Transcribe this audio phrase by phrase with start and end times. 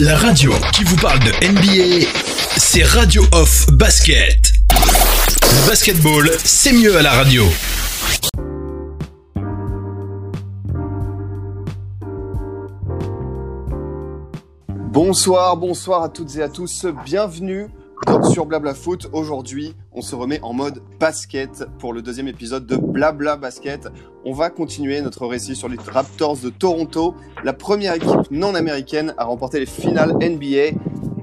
[0.00, 2.06] La radio qui vous parle de NBA,
[2.56, 4.50] c'est Radio Off Basket.
[5.66, 7.44] Basketball, c'est mieux à la radio.
[14.90, 16.86] Bonsoir, bonsoir à toutes et à tous.
[17.04, 17.68] Bienvenue
[18.30, 19.08] sur Blabla Foot.
[19.12, 23.88] Aujourd'hui, on se remet en mode basket pour le deuxième épisode de Blabla Basket.
[24.24, 27.14] On va continuer notre récit sur les Raptors de Toronto,
[27.44, 30.78] la première équipe non américaine à remporter les finales NBA.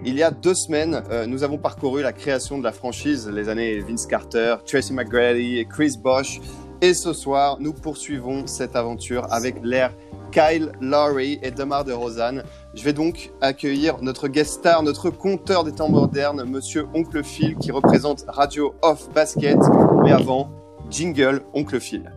[0.06, 3.50] Il y a deux semaines, euh, nous avons parcouru la création de la franchise, les
[3.50, 6.40] années Vince Carter, Tracy McGrady et Chris Bosh.
[6.82, 9.92] Et ce soir, nous poursuivons cette aventure avec l'ère
[10.32, 12.44] Kyle Lowry et Demar de Rosanne.
[12.76, 17.56] Je vais donc accueillir notre guest star, notre compteur des temps modernes, Monsieur Oncle Phil,
[17.56, 19.58] qui représente Radio Off Basket.
[20.04, 20.52] Mais avant,
[20.92, 22.12] jingle Oncle Phil.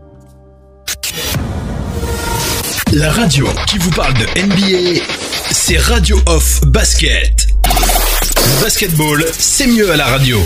[2.92, 5.00] La radio qui vous parle de NBA,
[5.52, 7.46] c'est Radio Off Basket.
[7.64, 10.38] Le basketball, c'est mieux à la radio.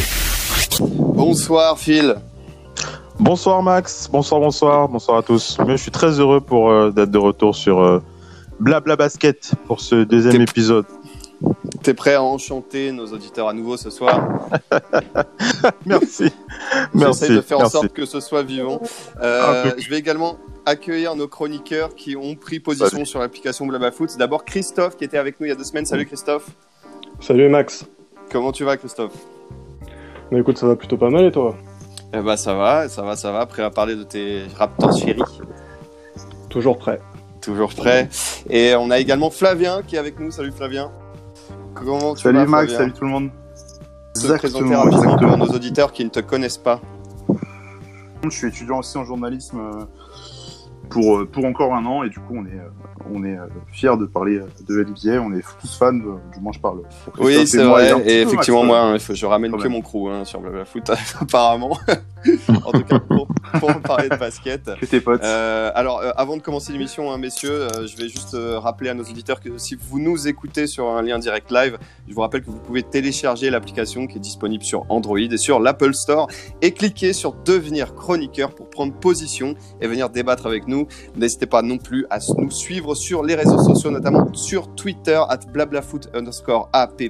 [0.80, 2.14] Bonsoir Phil.
[3.20, 5.56] Bonsoir Max, bonsoir, bonsoir, bonsoir à tous.
[5.66, 8.00] je suis très heureux pour euh, d'être de retour sur euh,
[8.58, 10.84] Blabla Basket pour ce deuxième épisode.
[11.82, 14.48] T'es prêt à enchanter nos auditeurs à nouveau ce soir
[15.86, 16.32] Merci.
[16.94, 17.20] Merci.
[17.20, 18.80] J'essaie de faire en sorte que ce soit vivant.
[19.22, 24.16] Euh, je vais également accueillir nos chroniqueurs qui ont pris position sur l'application Blabla Foot.
[24.18, 25.86] D'abord Christophe qui était avec nous il y a deux semaines.
[25.86, 26.48] Salut Christophe.
[27.20, 27.86] Salut Max.
[28.32, 29.14] Comment tu vas Christophe?
[30.32, 31.54] Écoute, ça va plutôt pas mal et toi?
[32.16, 33.44] Eh bah ça va, ça va, ça va.
[33.46, 35.22] Prêt à parler de tes Raptors chéris
[36.48, 37.00] Toujours prêt.
[37.40, 38.08] Toujours prêt.
[38.48, 40.30] Et on a également Flavien qui est avec nous.
[40.30, 40.92] Salut Flavien.
[41.74, 43.30] Comment tu salut Max, salut tout le monde.
[44.14, 46.80] Se présenter rapidement pour nos auditeurs qui ne te connaissent pas.
[48.22, 49.84] Je suis étudiant aussi en journalisme euh,
[50.88, 53.36] pour, euh, pour encore un an et du coup on est, euh, on est
[53.72, 56.82] fiers de parler de NBA, on est tous fans, du moins je parle.
[57.18, 60.64] Oui c'est vrai, et, effectivement moi hein, je ramène que mon crew hein, sur Blabla
[60.64, 61.78] Foot apparemment.
[62.64, 63.28] En tout cas, pour,
[63.60, 64.70] pour parler de basket.
[64.88, 65.22] tes potes.
[65.22, 68.94] Euh, alors, euh, avant de commencer l'émission, hein, messieurs, euh, je vais juste rappeler à
[68.94, 72.42] nos auditeurs que si vous nous écoutez sur un lien direct live, je vous rappelle
[72.42, 76.28] que vous pouvez télécharger l'application qui est disponible sur Android et sur l'Apple Store
[76.62, 80.86] et cliquer sur devenir chroniqueur pour prendre position et venir débattre avec nous.
[81.16, 85.40] N'hésitez pas non plus à nous suivre sur les réseaux sociaux, notamment sur Twitter, at
[85.52, 87.02] blablafoot underscore app,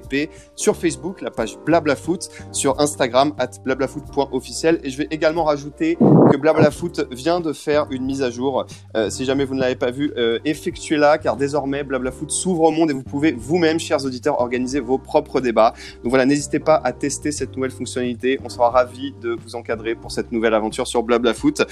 [0.57, 5.97] sur Facebook, la page blablafoot, sur Instagram, at blablafoot.officiel et je vais également rajouter
[6.31, 8.67] que Blabla Foot vient de faire une mise à jour.
[8.97, 12.63] Euh, si jamais vous ne l'avez pas vu, euh, effectuez-la car désormais Blabla Foot s'ouvre
[12.63, 15.75] au monde et vous pouvez vous-même, chers auditeurs, organiser vos propres débats.
[16.03, 18.39] Donc voilà, n'hésitez pas à tester cette nouvelle fonctionnalité.
[18.45, 21.63] On sera ravis de vous encadrer pour cette nouvelle aventure sur Blabla Foot.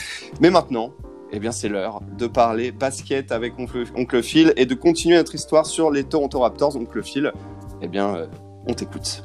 [0.40, 0.92] Mais maintenant,
[1.32, 5.64] eh bien, c'est l'heure de parler basket avec Oncle, Phil et de continuer notre histoire
[5.64, 6.76] sur les Toronto Raptors.
[6.76, 7.32] Oncle Phil,
[7.80, 8.26] eh bien, euh,
[8.66, 9.24] on t'écoute.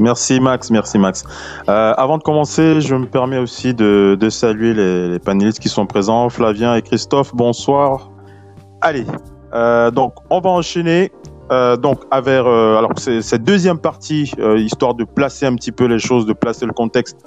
[0.00, 1.24] Merci Max, merci Max.
[1.68, 6.30] Euh, avant de commencer, je me permets aussi de, saluer les, panélistes qui sont présents,
[6.30, 7.34] Flavien et Christophe.
[7.34, 8.10] Bonsoir.
[8.80, 9.04] Allez,
[9.52, 11.12] euh, donc on va enchaîner.
[11.52, 16.24] Euh, donc avec alors cette deuxième partie, histoire de placer un petit peu les choses,
[16.24, 17.18] de placer le contexte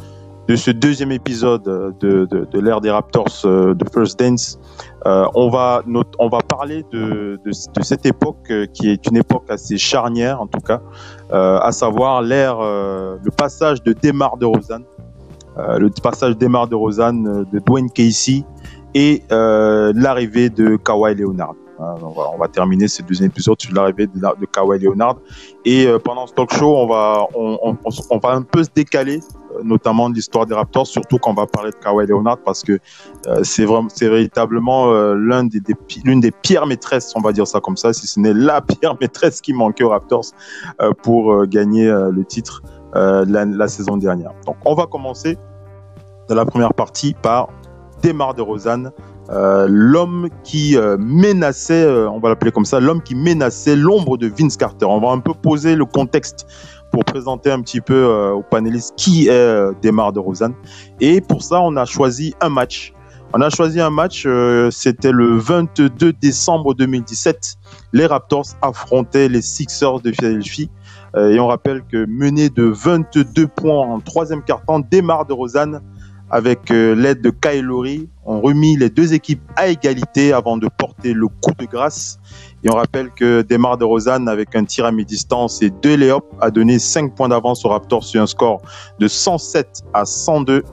[0.47, 1.63] de ce deuxième épisode
[1.99, 4.57] de, de, de l'ère des Raptors de First Dance.
[5.05, 5.83] Euh, on va
[6.17, 10.41] on va parler de, de, de, cette époque euh, qui est une époque assez charnière
[10.41, 10.81] en tout cas,
[11.33, 14.85] euh, à savoir l'ère, euh, le passage de Demar de Rosanne,
[15.57, 18.43] le passage Demar de Rosanne de Dwayne Casey
[18.95, 21.55] et l'arrivée de Kawhi Leonard.
[21.79, 25.17] On va, on va, terminer ce deuxième épisode sur l'arrivée de, de, Kawhi Leonard.
[25.65, 27.77] Et pendant ce talk show, on va, on, on,
[28.09, 29.19] on va un peu se décaler
[29.63, 32.79] notamment de l'histoire des Raptors, surtout quand on va parler de Kawhi Leonard, parce que
[33.27, 35.61] euh, c'est véritablement euh, l'un des,
[36.03, 38.95] l'une des pires maîtresses, on va dire ça comme ça, si ce n'est la pire
[38.99, 40.25] maîtresse qui manquait aux Raptors
[40.81, 42.61] euh, pour gagner le titre
[42.93, 44.31] la, saison dernière.
[44.45, 45.37] Donc, on va commencer
[46.29, 47.49] dans la première partie par
[48.03, 48.91] Demar de Rosanne,
[49.29, 54.85] l'homme qui menaçait, on va l'appeler comme ça, l'homme qui menaçait l'ombre de Vince Carter.
[54.85, 56.45] On va un peu poser le contexte
[56.93, 60.53] pour présenter un petit peu euh, aux panélistes qui est euh, Demar de Rosanne.
[61.01, 62.93] Et pour ça, on a choisi un match.
[63.33, 67.55] On a choisi un match, euh, c'était le 22 décembre 2017.
[67.93, 70.69] Les Raptors affrontaient les Sixers de Philadelphie.
[71.17, 75.81] et on rappelle que mené de 22 points en troisième quart-temps, de Rosanne,
[76.29, 81.13] avec l'aide de Kyle Lowry, ont remis les deux équipes à égalité avant de porter
[81.13, 82.19] le coup de grâce
[82.63, 86.11] et on rappelle que Demar de Rosanne, avec un tir à mi-distance et deux lay
[86.39, 88.61] a donné 5 points d'avance aux Raptors sur un score
[88.99, 90.63] de 107 à 102.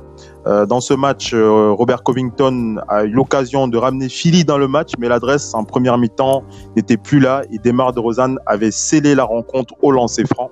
[0.46, 4.68] Euh, dans ce match, euh, Robert Covington a eu l'occasion de ramener Philly dans le
[4.68, 6.44] match, mais l'adresse en première mi-temps
[6.76, 10.50] n'était plus là et Demar de Rosanne avait scellé la rencontre au lancer franc.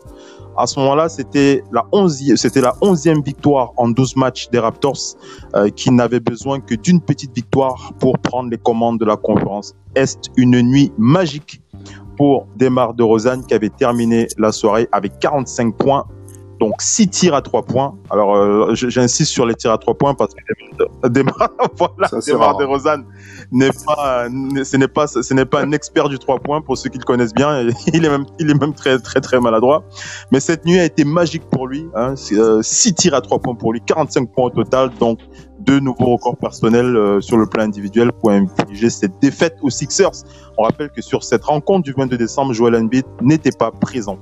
[0.58, 5.14] À ce moment-là, c'était la onzième, c'était la onzième victoire en 12 matchs des Raptors,
[5.55, 9.76] euh, qui n'avaient besoin que d'une petite victoire pour prendre les commandes de la conférence
[9.94, 10.19] Est.
[10.37, 11.62] Une nuit magique
[12.16, 16.05] pour Demar de Rosanne qui avait terminé la soirée avec 45 points,
[16.60, 17.94] donc 6 tirs à 3 points.
[18.10, 22.64] Alors, euh, j'insiste sur les tirs à 3 points parce que Demar, voilà, Demar de
[22.64, 23.05] Rosanne
[23.52, 26.90] n'est pas, ce n'est pas, ce n'est pas un expert du 3 points pour ceux
[26.90, 27.69] qui le connaissent bien.
[27.93, 29.84] Il est même, il est même très, très, très maladroit.
[30.32, 31.87] Mais cette nuit a été magique pour lui.
[31.94, 32.14] Hein.
[32.16, 34.90] 6 tirs à 3 points pour lui, 45 points au total.
[34.99, 35.20] Donc,
[35.61, 40.25] deux nouveaux records personnels euh, sur le plan individuel pour infliger cette défaite aux Sixers.
[40.56, 44.19] On rappelle que sur cette rencontre du 22 décembre, Joel Embiid n'était pas présent.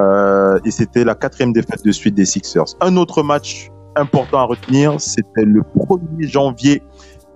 [0.00, 2.76] Euh, et c'était la quatrième défaite de suite des Sixers.
[2.80, 6.82] Un autre match important à retenir, c'était le 1er janvier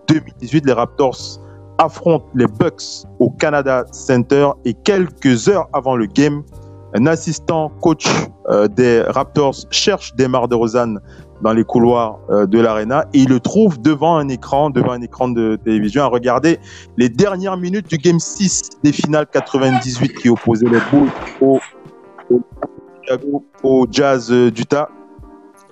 [0.09, 0.67] 2018.
[0.67, 1.41] Les Raptors
[1.79, 6.43] affrontent les Bucks au Canada Center et quelques heures avant le game,
[6.95, 8.07] un assistant coach
[8.49, 10.97] euh, des Raptors cherche Demar DeRozan
[11.43, 15.03] dans les couloirs euh, de l'arena et il le trouve devant un écran, devant un
[15.03, 16.59] écran de télévision à regarder
[16.97, 21.11] les dernières minutes du game 6 des finales 98 qui opposaient les Bulls
[21.41, 21.61] au,
[23.63, 24.89] au, Jazz euh, d'Utah.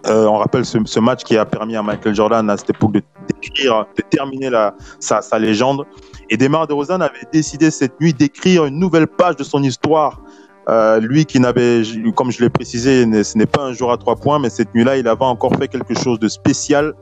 [0.07, 3.03] Euh, on rappelle ce, match qui a permis à Michael Jordan à cette époque de
[3.27, 5.85] d'écrire, de terminer la, sa, légende.
[6.31, 10.21] Et Demar DeRozan avait décidé cette nuit d'écrire une nouvelle page de son histoire.
[10.69, 11.83] Euh, lui qui n'avait,
[12.15, 14.97] comme je l'ai précisé, ce n'est pas un joueur à trois points, mais cette nuit-là,
[14.97, 16.95] il avait encore fait quelque chose de spécial.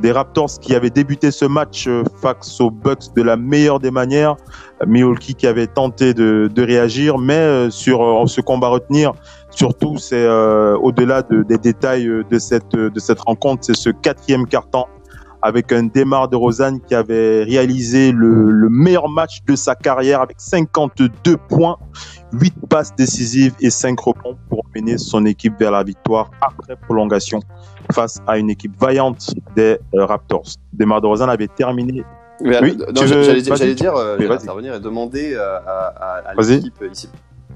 [0.00, 3.90] Des Raptors qui avaient débuté ce match euh, face aux Bucks de la meilleure des
[3.90, 4.36] manières.
[4.86, 9.12] Milwaukee qui avait tenté de, réagir, mais euh, sur euh, ce combat à retenir,
[9.50, 14.84] surtout, c'est euh, au-delà de, des détails euh, de cette, rencontre, c'est ce quatrième carton
[15.42, 20.20] avec un démarre de Rosanne qui avait réalisé le, le, meilleur match de sa carrière
[20.20, 21.78] avec 52 points,
[22.34, 27.40] 8 passes décisives et 5 rebonds pour mener son équipe vers la victoire après prolongation
[27.92, 30.44] face à une équipe vaillante des euh, Raptors.
[30.72, 32.04] Démarre de Rosanne avait terminé.
[32.40, 32.52] Oui,
[32.94, 37.08] j'allais dire, euh, intervenir et demander à, à, à l'équipe ici,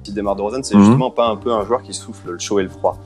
[0.02, 0.84] qui démarre de Rosanne, c'est mm -hmm.
[0.84, 2.96] justement pas un peu un joueur qui souffle le chaud et le froid.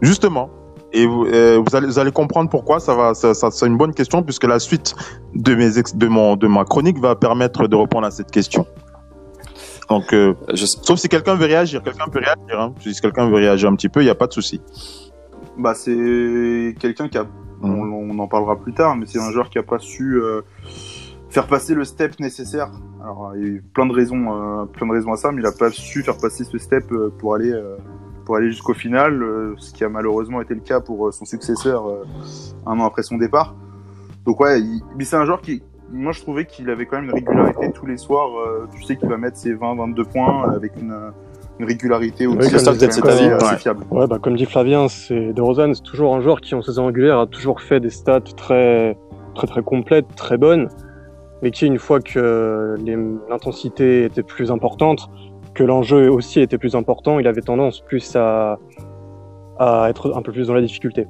[0.00, 0.50] Justement,
[0.92, 2.80] et vous, euh, vous, allez, vous, allez, comprendre pourquoi.
[2.80, 4.94] Ça va, ça, ça c'est une bonne question puisque la suite
[5.34, 8.66] de mes ex, de mon de ma chronique va permettre de répondre à cette question.
[9.88, 10.66] Donc, euh, Je...
[10.66, 12.60] sauf si quelqu'un veut réagir, quelqu'un peut réagir.
[12.60, 12.74] Hein.
[12.80, 14.60] Si quelqu'un veut réagir un petit peu, il n'y a pas de souci.
[15.58, 17.28] Bah, c'est quelqu'un qui a, mmh.
[17.62, 20.42] on, on, en parlera plus tard, mais c'est un joueur qui a pas su euh,
[21.30, 22.70] faire passer le step nécessaire.
[23.02, 25.40] Alors, il y a eu plein de raisons, euh, plein de raisons à ça, mais
[25.40, 27.52] il a pas su faire passer ce step euh, pour aller
[28.26, 31.24] pour aller jusqu'au final, euh, ce qui a malheureusement été le cas pour euh, son
[31.24, 32.04] successeur euh,
[32.66, 33.54] un an après son départ.
[34.26, 35.62] Donc ouais, il, mais c'est un joueur qui,
[35.92, 38.30] moi je trouvais qu'il avait quand même une régularité tous les soirs.
[38.74, 40.94] tu sais qu'il va mettre ses 20-22 points avec une,
[41.58, 43.56] une régularité oui, assez, ouais.
[43.58, 43.84] fiable.
[43.90, 46.86] Ouais, bah, comme dit Flavien, c'est De Rosanne, c'est toujours un joueur qui en saison
[46.86, 48.96] régulière a toujours fait des stats très
[49.34, 50.68] très très complètes, très bonnes,
[51.42, 52.76] mais qui une fois que
[53.28, 55.08] l'intensité était plus importante,
[55.54, 58.58] que l'enjeu aussi était plus important, il avait tendance plus à,
[59.58, 61.06] à être un peu plus dans la difficulté.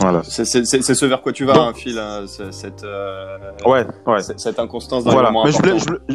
[0.00, 0.22] Voilà.
[0.24, 3.36] C'est ce vers quoi tu vas, hein, Phil, hein, cette, euh,
[3.66, 4.22] ouais, ouais.
[4.22, 5.28] cette inconstance dans voilà.
[5.28, 6.14] les moments Mais je voulais, je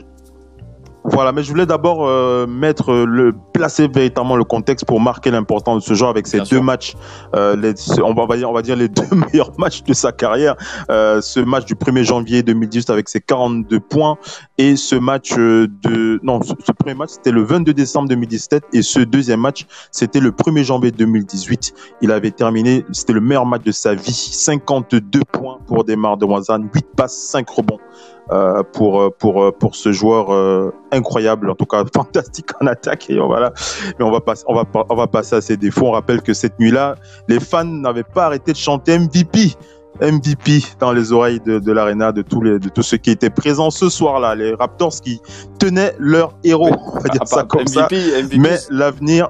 [1.06, 5.84] voilà, mais je voulais d'abord euh, mettre le placer véritablement le contexte pour marquer l'importance
[5.84, 6.64] de ce genre avec ces Bien deux sûr.
[6.64, 6.94] matchs.
[7.36, 10.56] Euh, les, on va dire, on va dire les deux meilleurs matchs de sa carrière.
[10.90, 14.18] Euh, ce match du 1er janvier 2018 avec ses 42 points
[14.58, 18.64] et ce match euh, de non, ce, ce premier match c'était le 22 décembre 2017
[18.72, 21.74] et ce deuxième match c'était le 1er janvier 2018.
[22.02, 26.26] Il avait terminé, c'était le meilleur match de sa vie, 52 points pour Demar de
[26.26, 27.80] Wazan, 8 passes, 5 rebonds.
[28.32, 33.20] Euh, pour pour pour ce joueur euh, incroyable en tout cas fantastique en attaque et
[33.20, 33.52] voilà
[34.00, 35.88] mais on va passer on va on va passer à ses défauts.
[35.88, 36.96] On rappelle que cette nuit-là
[37.28, 39.56] les fans n'avaient pas arrêté de chanter MVP
[40.02, 43.30] MVP dans les oreilles de, de l'arena de tous les de tous ceux qui étaient
[43.30, 45.20] présents ce soir-là les Raptors qui
[45.60, 48.22] tenaient leur héros on va dire ça comme MVP, ça.
[48.22, 49.30] MVP, mais l'avenir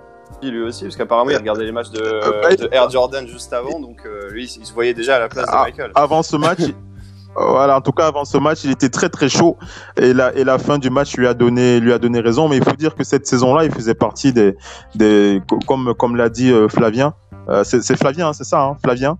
[0.51, 3.79] lui aussi, parce qu'apparemment il regardait les matchs de, euh, de, Air Jordan juste avant,
[3.79, 5.91] donc euh, lui il se voyait déjà à la place de Michael.
[5.95, 6.59] Avant ce match,
[7.35, 9.57] voilà, en tout cas avant ce match, il était très très chaud
[9.97, 12.47] et la et la fin du match lui a donné lui a donné raison.
[12.47, 14.55] Mais il faut dire que cette saison-là, il faisait partie des
[14.95, 17.13] des comme comme l'a dit euh, Flavien.
[17.49, 19.17] Euh, c'est Flavien, hein, c'est ça, hein, Flavien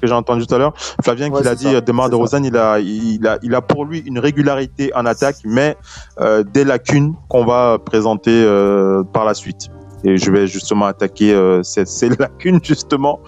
[0.00, 0.74] que j'ai entendu tout à l'heure.
[1.02, 3.62] Flavien ouais, qui l'a dit, ça, Demar de Rosanne, il a, il a, il a
[3.62, 5.76] pour lui une régularité en attaque, mais
[6.20, 9.70] euh, des lacunes qu'on va présenter euh, par la suite.
[10.06, 13.20] Et je vais justement attaquer euh, ces, lacunes justement.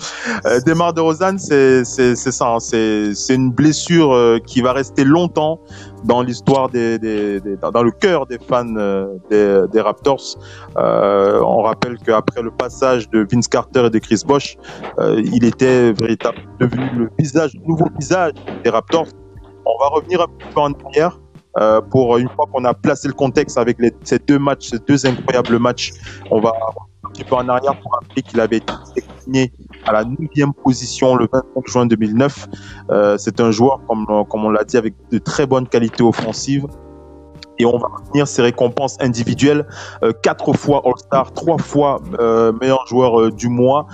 [0.47, 2.61] Euh, de Rosanne, c'est ça, hein.
[2.61, 5.61] c'est une blessure euh, qui va rester longtemps
[6.05, 8.65] dans l'histoire des, dans le cœur des fans
[9.29, 10.39] des, des Raptors.
[10.77, 14.57] on rappelle qu'après le passage de Vince Carter et de Chris Bosh,
[15.01, 19.09] il était véritablement devenu le visage, le nouveau visage des Raptors.
[19.67, 21.19] On va revenir un peu en arrière.
[21.59, 25.07] Euh, pour une fois qu'on a placé le contexte avec ces deux matchs, ces deux
[25.07, 25.93] incroyables matchs,
[26.31, 26.53] on va
[27.05, 28.73] un petit peu en arrière pour rappeler qu'il avait été
[29.25, 29.53] signé
[29.87, 30.17] à la 9
[30.63, 32.49] position le 25 juin 2009.
[32.91, 36.67] Euh, c'est un joueur, comme, comme on l'a dit, avec de très bonnes qualités offensives.
[37.61, 39.67] Et on va retenir ses récompenses individuelles.
[40.05, 43.87] Euh, quatre fois All-Star, trois fois euh, meilleur joueur du mois.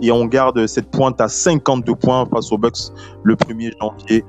[0.00, 2.92] Et on garde cette pointe à 52 points face aux Bucks
[3.24, 4.24] le 1er janvier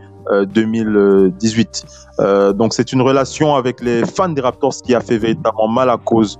[0.45, 1.85] 2018.
[2.19, 5.67] Euh, euh, donc c'est une relation avec les fans des Raptors qui a fait véritablement
[5.67, 6.39] mal à cause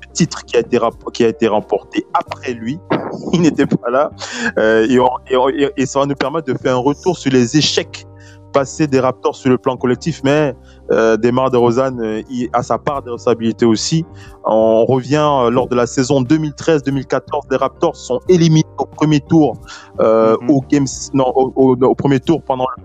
[0.00, 0.78] du titre qui a été,
[1.12, 2.78] qui a été remporté après lui.
[3.32, 4.10] Il n'était pas là.
[4.58, 4.98] Euh, et,
[5.34, 8.06] et, et, ça va nous permettre de faire un retour sur les échecs
[8.52, 10.54] passés des Raptors sur le plan collectif, mais
[10.90, 12.22] euh, Demar de Rosanne euh,
[12.52, 14.04] a sa part de responsabilité aussi.
[14.44, 19.54] On revient euh, lors de la saison 2013-2014, les Raptors sont éliminés au premier tour
[20.00, 20.52] euh, mm -hmm.
[20.52, 22.82] au games, non, au, au, au, premier tour pendant le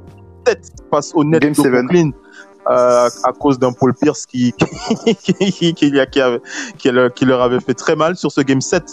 [0.92, 2.12] face au net Game de Brooklyn
[2.70, 4.54] euh, à cause d'un Paul Pierce qui
[5.24, 6.42] qui, qui, qui, avait,
[6.78, 8.84] qui, leur avait fait très mal sur ce Game 7.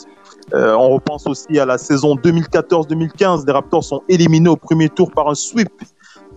[0.53, 3.47] Euh, on repense aussi à la saison 2014-2015.
[3.47, 5.71] Les Raptors sont éliminés au premier tour par un sweep.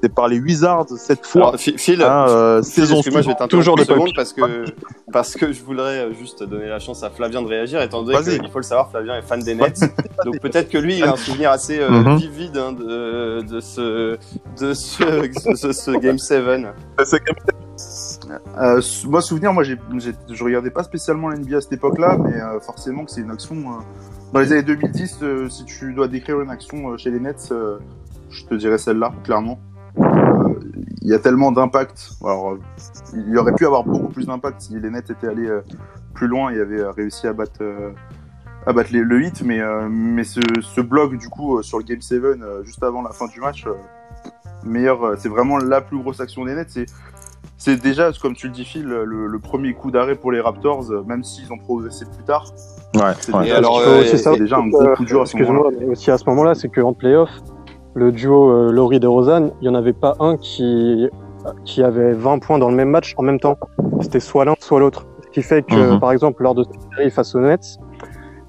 [0.01, 1.49] C'est par les Wizards cette fois.
[1.49, 4.65] Alors, Phil, hein, euh, Phil saison moi je vais toujours de secondes parce que
[5.11, 8.49] parce que je voudrais juste donner la chance à Flavien de réagir étant donné qu'il
[8.49, 9.79] faut le savoir Flavien est fan des Nets.
[10.25, 12.17] Donc peut-être que lui il a un souvenir assez euh, mm -hmm.
[12.19, 14.17] vivide hein, de, de ce
[14.59, 16.43] de ce, ce, ce game 7
[18.57, 19.77] euh, moi souvenir moi j'ai
[20.29, 23.21] je regardais pas spécialement la NBA à cette époque là mais euh, forcément que c'est
[23.21, 23.81] une action euh,
[24.33, 27.53] dans les années 2010 euh, si tu dois décrire une action chez les Nets
[28.29, 29.59] je te dirais celle-là clairement
[31.01, 32.11] il y a tellement d'impact.
[32.23, 32.57] Alors,
[33.13, 35.49] il y aurait pu avoir beaucoup plus d'impact si les Nets étaient allés
[36.13, 37.63] plus loin et avaient réussi à battre,
[38.65, 42.01] à battre les, le hit, mais, mais ce, ce bloc du coup sur le Game
[42.01, 42.21] 7
[42.63, 43.65] juste avant la fin du match,
[44.63, 46.79] meilleur, c'est vraiment la plus grosse action des Nets.
[47.57, 50.91] C'est déjà, comme tu le dis, Phil, le, le premier coup d'arrêt pour les Raptors,
[51.07, 52.53] même s'ils ont progressé plus tard.
[52.93, 53.13] Ouais.
[53.19, 53.43] C'est ouais.
[53.43, 54.03] déjà, alors, euh,
[54.37, 55.69] déjà un gros coup dur à ce moment-là.
[55.87, 57.29] Aussi à ce moment-là, c'est qu'en playoff,
[57.97, 61.09] le duo euh, Laurie de Rosanne, il n'y en avait pas un qui,
[61.65, 63.57] qui avait 20 points dans le même match en même temps.
[64.01, 65.07] C'était soit l'un, soit l'autre.
[65.25, 65.99] Ce qui fait que, mm -hmm.
[65.99, 67.67] par exemple, lors de cette série face aux Nets,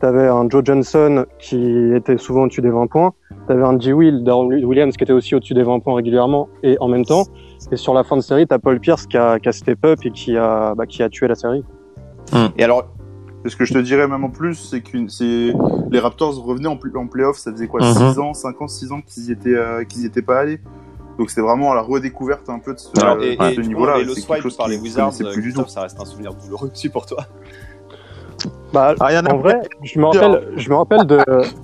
[0.01, 1.61] tu avais un Joe Johnson qui
[1.95, 3.13] était souvent au-dessus des 20 points,
[3.47, 3.93] tu avais un G.
[3.99, 7.25] Will, Darren Williams qui était aussi au-dessus des 20 points régulièrement et en même temps.
[7.73, 9.81] Et sur la fin de série, tu as Paul Pierce qui a, qui a step
[9.91, 11.65] up et qui a, bah, qui a tué la série.
[12.33, 12.49] Mm.
[12.59, 12.81] Et alors,
[13.49, 14.97] ce que je te dirais même en plus, c'est que
[15.91, 18.21] les Raptors revenaient en, en playoff, ça faisait quoi, 6 mm -hmm.
[18.21, 20.61] ans, 5 ans, 6 ans qu'ils y étaient, euh, qu'ils étaient pas allés.
[21.19, 22.89] Donc c'était vraiment la redécouverte un peu de ce,
[23.23, 23.99] et, et, niveau-là.
[23.99, 25.67] Et le swipe par les Wizards, plus du tout.
[25.67, 27.25] ça reste un souvenir douloureux aussi pour toi.
[28.73, 31.19] Bah, ah, en vrai, je me rappelle, je me rappelle de,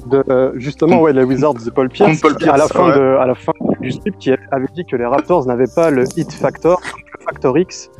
[0.07, 2.99] de justement ouais, les Wizards de Paul Pierce, Paul Pierce à la fin ouais.
[2.99, 6.05] de, à la fin du strip, qui avait dit que les Raptors n'avaient pas le
[6.17, 6.81] hit factor,
[7.19, 7.91] le factor X,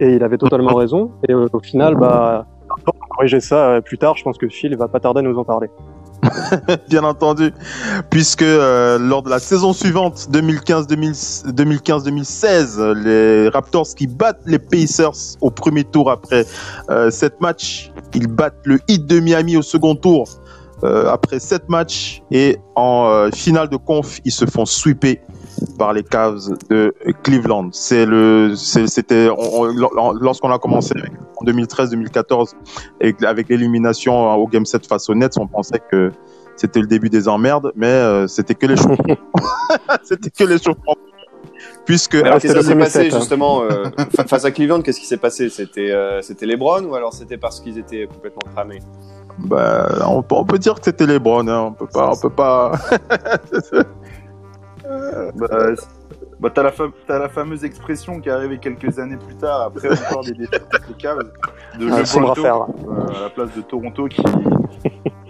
[0.00, 1.12] et il avait totalement raison.
[1.28, 2.46] Et euh, au final, bah,
[2.84, 5.38] pour corriger ça euh, plus tard, je pense que Phil va pas tarder à nous
[5.38, 5.68] en parler.
[6.88, 7.52] Bien entendu,
[8.10, 15.50] puisque euh, lors de la saison suivante, 2015-2016, les Raptors qui battent les Pacers au
[15.50, 16.44] premier tour après
[16.90, 20.28] euh, sept matchs, ils battent le Heat de Miami au second tour
[20.82, 25.16] euh, après sept matchs et en euh, finale de conf, ils se font sweeper
[25.78, 27.70] par les Cavs de Cleveland.
[27.72, 29.28] C'est le, c'était
[30.20, 30.94] lorsqu'on a commencé
[31.36, 32.54] en 2013-2014
[33.24, 36.12] avec l'élimination au Game 7 face aux Nets, on pensait que
[36.60, 38.98] c'était le début des emmerdes, mais euh, c'était que les choses.
[40.02, 40.76] c'était que les choses.
[41.86, 43.84] Puisque alors, qu'est-ce qui s'est passé 7, justement euh,
[44.26, 45.48] face à Cleveland Qu'est-ce qui s'est passé?
[45.48, 48.80] C'était euh, c'était LeBron ou alors c'était parce qu'ils étaient complètement cramés?
[49.38, 51.48] Bah, on, on, peut dire que c'était LeBron.
[51.48, 51.68] Hein.
[51.68, 52.72] On peut pas, on peut pas.
[55.34, 55.48] bah,
[56.40, 60.32] bah t'as la, fameuse expression qui est arrivée quelques années plus tard, après encore des
[60.32, 61.18] défaites des Cavs,
[61.78, 64.22] de ah, LeBron euh, à la place de Toronto qui,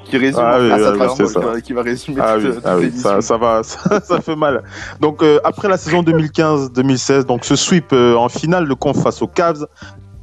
[0.04, 1.40] qui résume ah, oui, ah, oui, ça.
[1.40, 2.92] Qui, va, qui va résumer ah, toute, oui, toute ah, oui.
[2.92, 4.62] Ça, ça, va, ça, ça, fait mal.
[5.00, 9.20] Donc euh, après la saison 2015-2016, donc ce sweep euh, en finale de conf face
[9.20, 9.66] aux Cavs,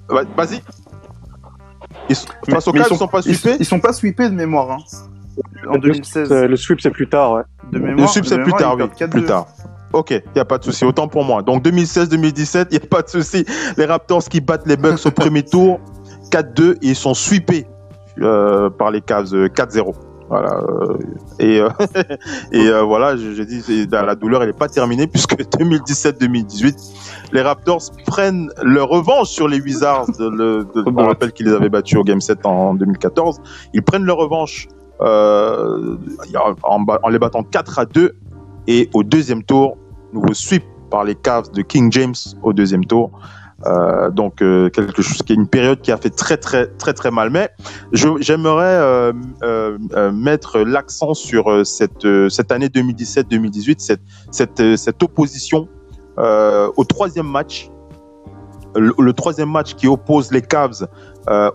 [0.07, 0.61] vas-y.
[2.09, 2.15] Ils,
[2.49, 3.55] face aux Cavs, ils, sont, ils sont pas sweepés.
[3.55, 4.71] Ils, ils, sont pas sweepés de mémoire.
[4.71, 4.77] Hein.
[5.69, 6.31] En 2016.
[6.31, 7.41] Le sweep c'est plus tard, ouais.
[7.71, 9.07] De mémoire, le sweep c'est plus tard, oui.
[9.07, 9.47] Plus tard.
[9.93, 10.83] Ok, il n'y a pas de souci.
[10.85, 11.41] Autant pour moi.
[11.41, 13.45] Donc 2016-2017, il n'y a pas de souci.
[13.77, 15.79] Les Raptors qui battent les Bucks au premier tour,
[16.29, 17.65] 4-2, et ils sont sweepés
[18.17, 19.93] par les Cavs 4-0.
[20.29, 20.59] Voilà.
[20.59, 20.97] Euh,
[21.39, 21.69] et euh,
[22.51, 27.41] et euh, voilà, je, je dis, la douleur, elle n'est pas terminée puisque 2017-2018, les
[27.41, 30.07] Raptors prennent leur revanche sur les Wizards.
[30.19, 33.39] De, le, de, on rappelle qu'ils les avaient battus au Game 7 en 2014.
[33.73, 35.97] Ils prennent leur revanche euh, en,
[36.63, 38.15] en, les battant 4 à 2.
[38.67, 39.77] Et au deuxième tour,
[40.13, 43.11] nouveau sweep par les Cavs de King James au deuxième tour.
[43.65, 46.93] Euh, donc euh, quelque chose qui est une période qui a fait très très très
[46.93, 47.29] très mal.
[47.29, 47.49] Mais
[47.91, 49.13] j'aimerais euh,
[49.43, 54.01] euh, mettre l'accent sur cette cette année 2017-2018, cette
[54.31, 55.67] cette cette opposition
[56.17, 57.69] au troisième match.
[58.75, 60.87] Le, troisième match qui oppose les Cavs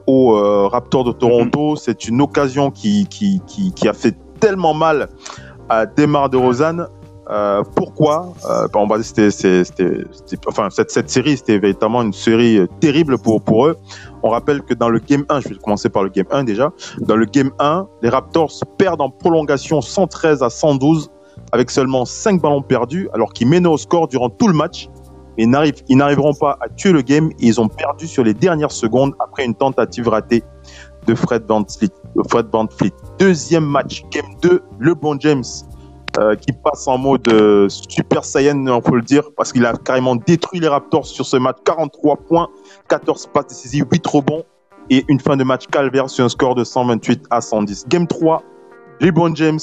[0.07, 1.79] aux Raptors de Toronto, mm-hmm.
[1.79, 5.09] c'est une occasion qui, qui, qui, qui a fait tellement mal
[5.69, 6.87] à Demar de Rosanne
[7.31, 8.35] euh, pourquoi?
[8.51, 9.29] Euh, on va c'était,
[10.47, 13.77] enfin cette, cette série c'était véritablement une série euh, terrible pour pour eux.
[14.25, 16.73] On rappelle que dans le game 1, je vais commencer par le game 1 déjà.
[17.01, 21.11] Dans le game 1, les Raptors perdent en prolongation 113 à 112
[21.53, 24.89] avec seulement 5 ballons perdus alors qu'ils menaient au score durant tout le match.
[25.39, 29.15] Ils n'arriveront pas à tuer le game et ils ont perdu sur les dernières secondes
[29.19, 30.43] après une tentative ratée
[31.07, 31.91] de Fred VanVleet.
[32.29, 32.93] Fred VanVleet.
[33.19, 35.45] Deuxième match, game 2, LeBron James
[36.19, 39.73] euh, qui passe en mode euh, Super Saiyan, on peut le dire, parce qu'il a
[39.73, 41.57] carrément détruit les Raptors sur ce match.
[41.65, 42.49] 43 points,
[42.89, 44.45] 14 passes décisives, 8 rebonds
[44.91, 47.89] et une fin de match calvaire sur un score de 128 à 110.
[47.89, 48.43] Game 3,
[49.03, 49.59] LeBron James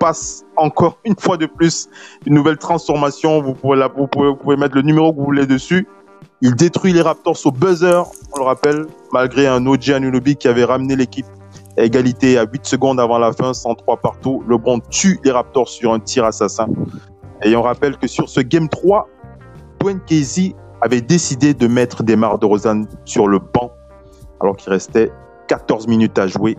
[0.00, 1.88] passe encore une fois de plus
[2.26, 3.42] une nouvelle transformation.
[3.42, 5.86] Vous pouvez, la, vous pouvez, mettre le numéro que vous voulez dessus.
[6.40, 10.64] Il détruit les Raptors au buzzer, on le rappelle, malgré un OG Anunobi qui avait
[10.64, 11.26] ramené l'équipe
[11.76, 14.42] égalité à 8 secondes avant la fin, 103 partout.
[14.48, 16.66] LeBron tue les Raptors sur un tir assassin.
[17.42, 19.08] Et on rappelle que sur ce Game 3,
[19.80, 23.72] Dwayne Casey avait décidé de mettre Demar DeRozan sur le banc
[24.40, 25.10] alors qu'il restait
[25.48, 26.56] 14 minutes à jouer.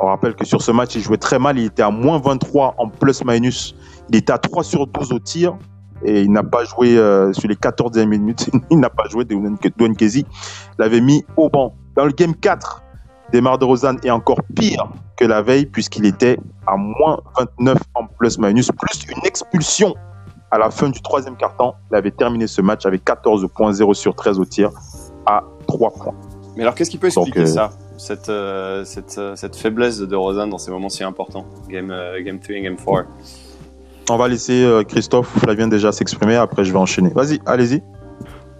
[0.00, 1.58] On rappelle que sur ce match, il jouait très mal.
[1.58, 3.74] Il était à moins 23 en plus-minus.
[4.08, 5.56] Il était à 3 sur 12 au tir
[6.02, 8.50] et il n'a pas joué euh, sur les 14 minutes.
[8.70, 9.24] il n'a pas joué.
[9.24, 10.24] Dwayne Casey
[10.78, 11.74] l'avait mis au banc.
[11.96, 12.82] Dans le game 4,
[13.32, 18.06] Demar de Rosanne est encore pire que la veille puisqu'il était à moins 29 en
[18.06, 19.94] plus-minus, plus une expulsion
[20.50, 21.74] à la fin du troisième quart-temps.
[21.90, 24.70] Il avait terminé ce match avec 14 points, 0 sur 13 au tir
[25.26, 26.14] à 3 points.
[26.56, 27.70] Mais alors qu'est-ce qui peut expliquer euh, ça?
[28.00, 32.40] Cette, euh, cette, euh, cette, faiblesse de Rosanne dans ces moments si importants Game, game
[32.40, 33.06] 3 et Game 4
[34.08, 37.10] On va laisser Christophe ou Flavien déjà s'exprimer, après je vais enchaîner.
[37.10, 37.82] Vas-y, allez-y.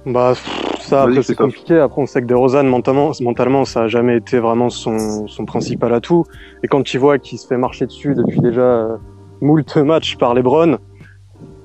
[0.06, 0.34] Bah,
[0.80, 1.78] ça, après, c'est compliqué.
[1.78, 5.44] Après, on sait que De Rosanne, mentalement, mentalement, ça a jamais été vraiment son, son
[5.44, 6.24] principal atout.
[6.62, 8.96] Et quand tu vois qu'il se fait marcher dessus depuis déjà euh,
[9.40, 10.78] moult matchs par les Browns,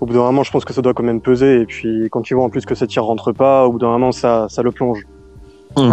[0.02, 1.62] au bout d'un moment, je pense que ça doit quand même peser.
[1.62, 3.90] Et puis, quand tu vois en plus que ces tirs rentrent pas, au bout d'un
[3.90, 5.04] moment, ça, ça le plonge.
[5.78, 5.92] Mmh.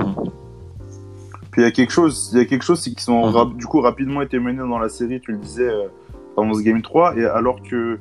[1.52, 3.56] Puis il y a quelque chose, il y a quelque chose, c'est qu'ils ont mmh.
[3.56, 5.86] du coup rapidement été menés dans la série, tu le disais, euh,
[6.34, 7.98] pendant ce Game 3, et alors que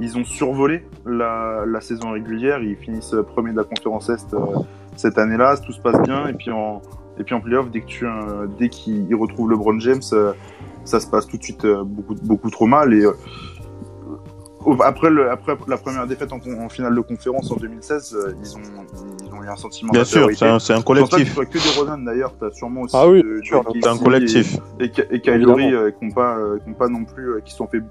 [0.00, 2.62] ils ont survolé la, la, saison régulière.
[2.62, 4.38] Ils finissent premier de la conférence Est euh,
[4.96, 5.56] cette année-là.
[5.58, 6.26] Tout se passe bien.
[6.28, 6.80] Et puis en,
[7.18, 10.32] et puis en playoff, dès que tu, euh, dès qu'ils retrouvent LeBron James, euh,
[10.84, 12.94] ça se passe tout de suite beaucoup, beaucoup trop mal.
[12.94, 13.04] Et
[14.84, 18.60] après, le, après la première défaite en, en, finale de conférence en 2016, ils ont,
[19.26, 19.92] ils ont eu un sentiment.
[19.92, 21.34] Bien sûr, c'est un, un, collectif.
[21.34, 22.96] que des Ronan d'ailleurs, tu as sûrement aussi.
[22.96, 24.58] Ah oui, c'est un collectif.
[24.80, 26.36] Et, et, et Kylori qui n'ont pas,
[26.78, 27.82] pas non plus, qui sont fait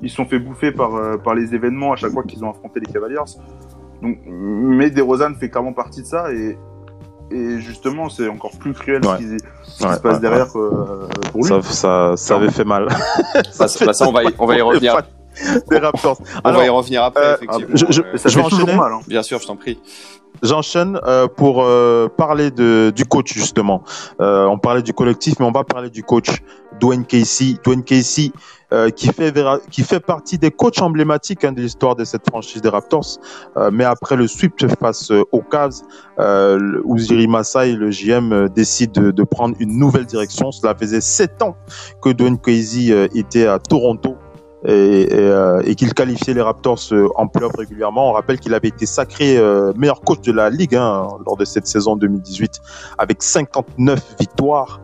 [0.00, 2.80] ils sont fait bouffer par, euh, par les événements à chaque fois qu'ils ont affronté
[2.80, 3.16] les Cavaliers.
[4.02, 6.58] Donc, mais DeRozan fait clairement partie de ça et,
[7.30, 11.48] et justement, c'est encore plus cruel ce qui, se passe derrière euh, pour lui.
[11.48, 12.88] Ça, ça, ça avait fait mal.
[13.50, 15.02] ça, ça, on, va y, on va y revenir.
[15.70, 16.18] Des Raptors.
[16.44, 17.66] On va y revenir après, euh, effectivement.
[17.74, 18.74] Je, je, ça je vais enchaîner.
[18.74, 19.00] Mal, hein.
[19.06, 19.78] Bien sûr, je t'en prie.
[20.42, 23.82] J'enchaîne euh, pour euh, parler de, du coach justement.
[24.20, 26.42] Euh, on parlait du collectif, mais on va parler du coach
[26.80, 27.54] Dwayne Casey.
[27.64, 28.32] Dwayne Casey
[28.72, 29.32] euh, qui fait
[29.70, 33.18] qui fait partie des coachs emblématiques hein, de l'histoire de cette franchise des Raptors.
[33.56, 35.82] Euh, mais après le sweep face aux Cavs,
[36.18, 40.50] euh, Uziri Masai, le GM, décide de, de, prendre une nouvelle direction.
[40.50, 41.56] Cela faisait sept ans
[42.02, 44.16] que Dwayne Casey était à Toronto
[44.66, 48.10] euh, et qu'il qualifiait les Raptors euh, en playoff régulièrement.
[48.10, 51.44] On rappelle qu'il avait été sacré euh, meilleur coach de la ligue hein, lors de
[51.44, 52.60] cette saison 2018
[52.98, 54.80] avec 59 victoires.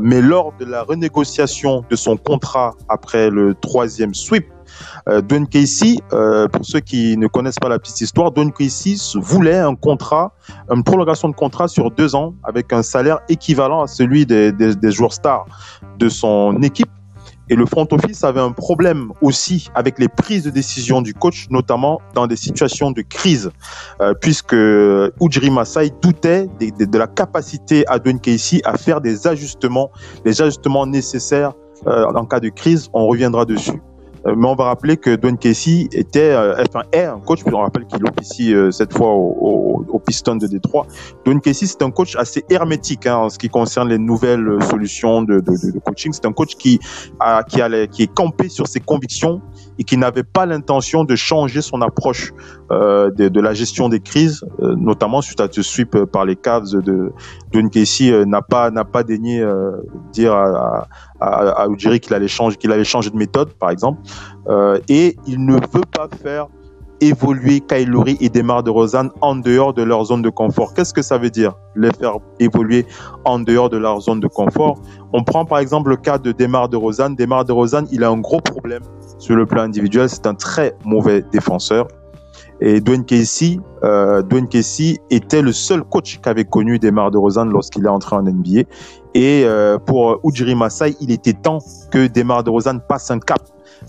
[0.00, 4.46] Mais lors de la renégociation de son contrat après le troisième sweep,
[5.06, 9.74] Dwayne Casey, pour ceux qui ne connaissent pas la petite histoire, Dwayne Casey voulait un
[9.74, 10.32] contrat,
[10.70, 15.12] une prolongation de contrat sur deux ans avec un salaire équivalent à celui des joueurs
[15.12, 15.44] stars
[15.98, 16.88] de son équipe
[17.50, 21.48] Et le front office avait un problème aussi avec les prises de décision du coach,
[21.50, 23.50] notamment dans des situations de crise,
[24.00, 29.90] euh, puisque Ujiri Masai doutait de, la capacité à Dwayne Casey à faire des ajustements,
[30.24, 31.52] les ajustements nécessaires
[31.88, 32.88] euh, en cas de crise.
[32.92, 33.80] On reviendra dessus.
[34.26, 37.54] Euh, mais on va rappeler que Dwayne Casey était, euh, enfin, est un coach, puis
[37.54, 40.86] on rappelle qu'il officie euh, cette fois au, au, au, Piston de Détroit.
[41.24, 45.22] Dwayne Casey, c'est un coach assez hermétique hein, en ce qui concerne les nouvelles solutions
[45.22, 46.12] de, de, de coaching.
[46.12, 46.78] C'est un coach qui,
[47.18, 49.40] a, qui est campé sur ses convictions
[49.80, 52.34] et qui n'avait pas l'intention de changer son approche
[52.70, 56.70] euh, de, la gestion des crises, euh, notamment suite à ce sweep par les Cavs
[56.70, 57.12] de
[57.50, 59.42] Dwayne Casey euh, n'a pas n'a pas daigné
[60.12, 60.86] dire à,
[61.18, 64.00] à, qu'il allait changer qu'il allait changer de méthode, par exemple,
[64.88, 66.48] et il ne veut pas faire
[67.00, 70.74] évoluer Kylori et Demar de Rosanne en dehors de leur zone de confort.
[70.74, 72.84] Qu'est-ce que ça veut dire Les faire évoluer
[73.24, 74.78] en dehors de leur zone de confort?
[75.14, 77.16] On prend par exemple le cas de Demar de Rosanne.
[77.16, 78.82] Demar de Rosanne, il a un gros problème
[79.20, 80.08] sur le plan individuel.
[80.08, 81.86] C'est un très mauvais défenseur.
[82.62, 87.50] Et Dwayne Casey, euh, Dwayne Casey était le seul coach qu'avait connu Demar de Rosanne
[87.50, 88.62] lorsqu'il est entré en NBA.
[89.14, 91.58] Et euh, pour Ujiri Masai, il était temps
[91.90, 93.40] que Demar de Rosanne passe un cap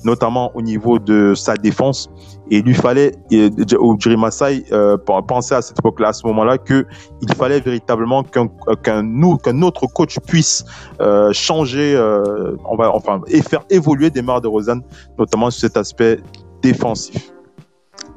[0.03, 2.09] notamment au niveau de sa défense.
[2.51, 6.85] Et il lui fallait, Ujiri Masai euh, penser à cette époque-là, à ce moment-là, que
[7.21, 8.49] il fallait véritablement qu'un
[8.83, 10.65] qu'un qu'un autre coach puisse
[10.99, 14.81] euh, changer, euh, on va enfin et faire évoluer Demar de Rosanne,
[15.17, 16.19] notamment sur cet aspect
[16.61, 17.31] défensif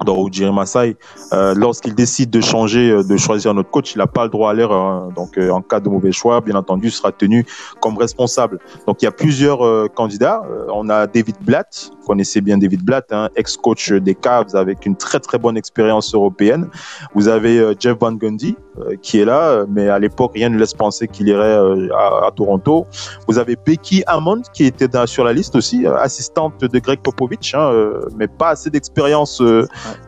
[0.04, 0.96] donc Ujiri Masai,
[1.32, 4.50] euh, lorsqu'il décide de changer, euh, de choisir notre coach, il n'a pas le droit
[4.50, 4.84] à l'erreur.
[4.84, 5.08] Hein.
[5.16, 7.46] Donc, euh, en cas de mauvais choix, bien entendu, il sera tenu
[7.80, 8.58] comme responsable.
[8.86, 10.42] Donc, il y a plusieurs candidats.
[10.72, 14.96] On a David Blatt, vous connaissez bien David Blatt, hein, ex-coach des Cavs avec une
[14.96, 16.68] très très bonne expérience européenne.
[17.14, 18.56] Vous avez Jeff Van Gundy
[19.02, 21.58] qui est là, mais à l'époque, rien ne laisse penser qu'il irait
[21.92, 22.86] à, à, Toronto.
[23.28, 27.54] Vous avez Becky Hammond qui était dans, sur la liste aussi, assistante de Greg Popovich,
[27.54, 27.70] hein,
[28.16, 29.40] mais pas assez d'expérience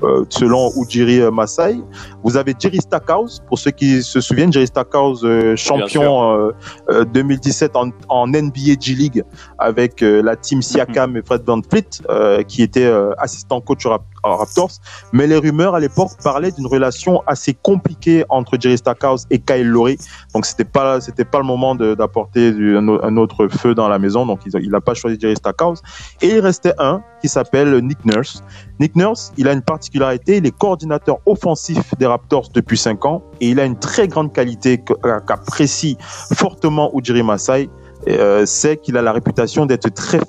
[0.02, 1.79] euh, selon Ujiri Masai.
[2.22, 6.52] Vous avez Jerry Stackhouse, pour ceux qui se souviennent, Jerry Stackhouse, euh, champion
[6.90, 9.24] euh, 2017 en, en, NBA G League
[9.59, 11.18] avec la team Siakam mm -hmm.
[11.18, 13.87] et Fred VanVleet, qui était assistant coach
[14.35, 14.71] Raptors.
[15.12, 19.69] Mais les rumeurs à l'époque parlaient d'une relation assez compliquée entre Jerry Stackhouse et Kyle
[19.69, 19.99] Lowry.
[20.35, 24.27] Donc c'était pas c'était pas le moment d'apporter un, autre feu dans la maison.
[24.27, 25.83] Donc il n'a pas choisi Jerry Stackhouse.
[26.23, 28.43] Et il restait un qui s'appelle Nick Nurse.
[28.81, 33.23] Nick Nurse, il a une particularité, il est coordinateur offensif des Raptors depuis 5 ans
[33.41, 34.83] et il a une très grande qualité
[35.27, 35.97] qu'apprécie
[36.35, 37.69] fortement Ujiri Masai.
[38.09, 40.21] Euh, c'est qu'il a la réputation d'être très,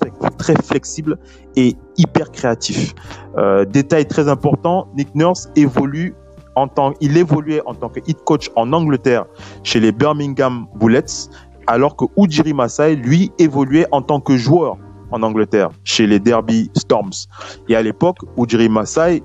[0.64, 1.18] flexible
[1.56, 2.94] et hyper créatif.
[3.38, 6.16] Euh, détail très important, Nick Nurse évolue
[6.56, 9.26] en tant, il évoluait en tant que hit coach en Angleterre
[9.64, 11.30] chez les Birmingham Bullets,
[11.68, 14.78] alors que Ujiri Masai, lui, évoluait en tant que joueur
[15.12, 17.28] en Angleterre, chez les Derby Storms.
[17.70, 19.22] Et à l'époque, Ujiri Masai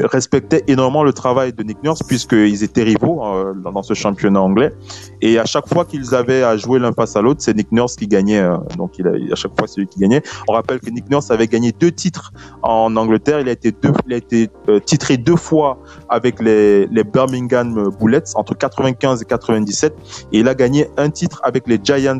[0.00, 4.72] respectait énormément le travail de Nick Nurse puisqu'ils étaient rivaux euh, dans ce championnat anglais.
[5.20, 7.96] Et à chaque fois qu'ils avaient à jouer l'un face à l'autre, c'est Nick Nurse
[7.96, 8.40] qui gagnait.
[8.40, 10.22] Euh, donc à chaque fois c'est lui qui gagnait.
[10.48, 13.40] On rappelle que Nick Nurse avait gagné deux titres en Angleterre.
[13.40, 17.90] Il a été deux, il a été euh, titré deux fois avec les, les Birmingham
[18.00, 19.94] Bullets entre 95 et 97.
[20.32, 22.18] Et il a gagné un titre avec les Giants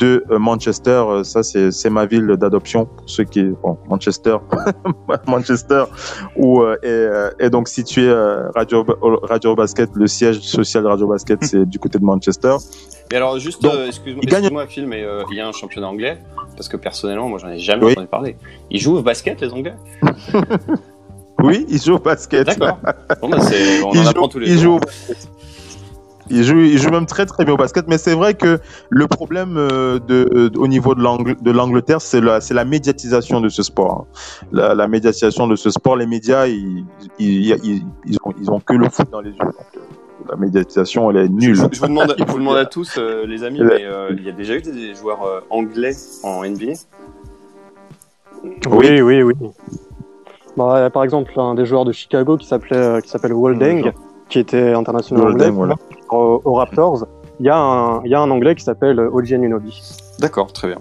[0.00, 1.04] de Manchester.
[1.22, 4.38] Ça, c'est ma ville d'adoption pour ceux qui, bon, Manchester,
[5.28, 5.84] Manchester,
[6.36, 8.12] où est, est, donc situé
[8.54, 8.84] Radio,
[9.22, 9.90] Radio Basket.
[9.94, 12.56] Le siège social de Radio Basket, c'est du côté de Manchester.
[13.12, 16.18] Et alors, juste, euh, excuse-moi, excuse Phil, mais euh, il y a un championnat anglais,
[16.56, 17.92] parce que personnellement, moi, j'en ai jamais oui.
[17.92, 18.36] entendu parler.
[18.70, 19.74] Ils jouent au basket, les Anglais
[21.42, 22.46] Oui, ils jouent au basket.
[22.46, 22.78] D'accord.
[23.20, 23.38] Bon, bah,
[23.84, 24.80] on en apprend tous les jours.
[26.30, 29.06] Il joue, il joue même très très bien au basket, mais c'est vrai que le
[29.08, 34.06] problème euh, de, de, au niveau de l'Angleterre, c'est la, la médiatisation de ce sport.
[34.52, 36.84] La, la, médiatisation de ce sport, les médias, ils,
[37.18, 39.38] ils, ils, ils, ont, ils ont que le foot dans les yeux.
[39.38, 39.80] Donc,
[40.28, 41.56] la médiatisation, elle est nulle.
[41.56, 44.24] Je, je vous, demande, je vous demande à tous, euh, les amis, mais euh, il
[44.24, 46.72] y a déjà eu des joueurs euh, anglais en NBA
[48.68, 49.34] Oui, oui, oui.
[50.56, 53.92] Bah, par exemple, un des joueurs de Chicago qui s'appelait qui s'appelle Waldeng, mmh,
[54.30, 55.74] qui était international anglais, voilà.
[56.10, 57.06] aux, aux Raptors.
[57.40, 59.82] Il y, a un, il y a un anglais qui s'appelle Anunoby.
[60.18, 60.78] D'accord, très bien.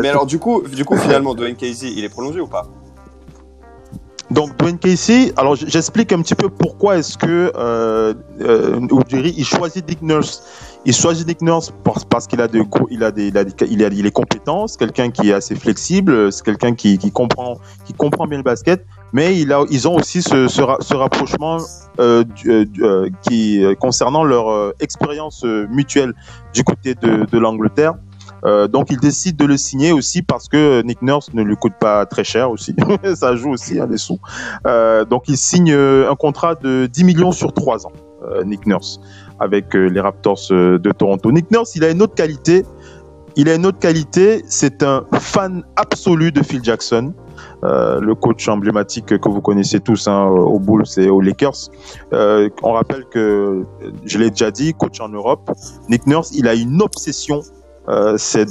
[0.00, 2.66] Mais alors, du coup, du coup finalement, Dwayne Casey, il est prolongé ou pas?
[4.30, 8.80] Donc Dwayne Casey, alors j'explique un petit peu pourquoi est-ce que euh, euh,
[9.12, 10.42] il choisit Dick Nurse.
[10.86, 13.84] Il choisit Nick Nurse parce, parce qu'il a de il a des il a, il
[13.84, 17.58] a il est compétent, c'est quelqu'un qui est assez flexible, c'est quelqu'un qui, qui comprend
[17.84, 21.56] qui comprend bien le basket, mais ils ont aussi ce, rapprochement
[21.98, 26.12] euh, euh, concernant leur expérience mutuelle
[26.52, 27.94] du côté de, l'Angleterre.
[28.44, 31.72] Euh, donc il décide de le signer aussi parce que Nick Nurse ne lui coûte
[31.80, 32.74] pas très cher aussi.
[33.14, 34.18] Ça joue aussi hein, les sous.
[34.66, 37.92] Euh, donc il signe euh, un contrat de 10 millions sur 3 ans,
[38.24, 39.00] euh, Nick Nurse,
[39.40, 41.32] avec euh, les Raptors euh, de Toronto.
[41.32, 42.64] Nick Nurse, il a une autre qualité.
[43.36, 47.12] Il a une autre qualité, c'est un fan absolu de Phil Jackson,
[47.64, 51.70] euh, le coach emblématique que vous connaissez tous hein, aux Bulls et aux Lakers.
[52.12, 53.64] Euh, on rappelle que,
[54.04, 55.50] je l'ai déjà dit, coach en Europe,
[55.88, 57.42] Nick Nurse, il a une obsession
[57.86, 58.46] euh, c'est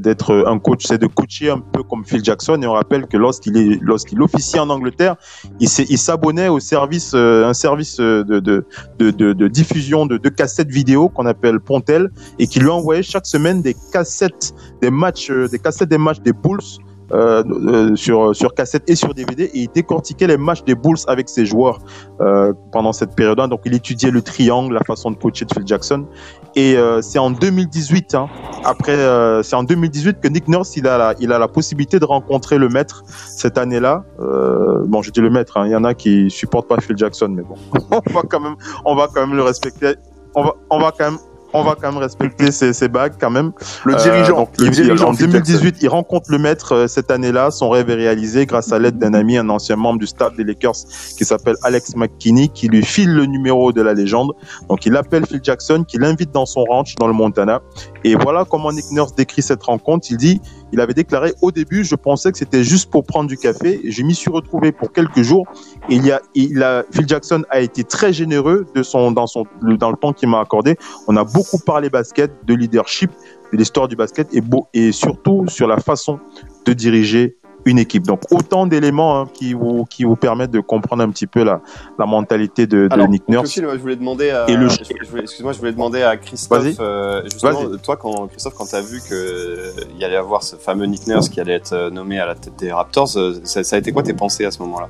[0.00, 3.18] d'être un coach c'est de coacher un peu comme Phil Jackson et on rappelle que
[3.18, 5.16] lorsqu'il est officie en Angleterre
[5.60, 12.08] il s'abonnait au service un service de diffusion de, de cassettes vidéo qu'on appelle Pontel
[12.38, 16.32] et qui lui envoyait chaque semaine des cassettes des matchs des cassettes des matchs des
[16.32, 16.80] Bulls
[17.12, 20.98] euh, euh, sur sur cassette et sur DVD et il décortiquait les matchs des Bulls
[21.06, 21.78] avec ses joueurs
[22.20, 25.66] euh, pendant cette période-là donc il étudiait le triangle la façon de coacher de Phil
[25.66, 26.06] Jackson
[26.54, 28.26] et euh, c'est en 2018, hein,
[28.64, 31.98] après, euh, c'est en 2018 que Nick Nurse il a la, il a la possibilité
[31.98, 34.04] de rencontrer le maître cette année-là.
[34.20, 36.96] Euh, bon, je dis le maître, hein, il y en a qui supportent pas Phil
[36.96, 37.54] Jackson, mais bon,
[37.90, 39.94] on va quand même, on va quand même le respecter.
[40.34, 41.20] On va, on va quand même,
[41.54, 43.52] on va quand même respecter ses, ses bagues quand même.
[43.84, 44.36] Le Euh, dirigeant.
[44.36, 47.50] donc, le il- dirigeant en Phil 2018, il rencontre le maître euh, cette année-là.
[47.50, 50.44] Son rêve est réalisé grâce à l'aide d'un ami, un ancien membre du staff des
[50.44, 50.72] Lakers
[51.16, 54.32] qui s'appelle Alex McKinney, qui lui file le numéro de la légende.
[54.68, 57.60] Donc, il appelle Phil Jackson, qui l'invite dans son ranch dans le Montana.
[58.04, 60.06] Et voilà comment Nick Nurse décrit cette rencontre.
[60.10, 60.40] Il dit,
[60.72, 63.80] il avait déclaré au début, je pensais que c'était juste pour prendre du café.
[63.84, 65.46] Je m'y suis retrouvé pour quelques jours.
[65.88, 69.44] Il y a, il a, Phil Jackson a été très généreux de son, dans son,
[69.62, 70.76] dans le temps qu'il m'a accordé.
[71.08, 73.10] On a beaucoup parlé basket, de leadership,
[73.52, 76.18] de l'histoire du basket et, beau, et surtout sur la façon
[76.64, 78.04] de diriger une équipe.
[78.04, 81.60] Donc autant d'éléments hein, qui vous qui vous permettent de comprendre un petit peu la,
[81.98, 83.58] la mentalité de, de Alors, Nick Nurse.
[83.60, 87.76] Moi, je voulais demander à, Et le- excuse-moi, je voulais demander à Christophe, euh, justement,
[87.82, 91.06] toi, quand, Christophe, quand t'as vu que euh, il y allait avoir ce fameux Nick
[91.06, 93.92] Nurse qui allait être euh, nommé à la tête des Raptors, ça, ça a été
[93.92, 94.88] quoi tes pensées à ce moment-là?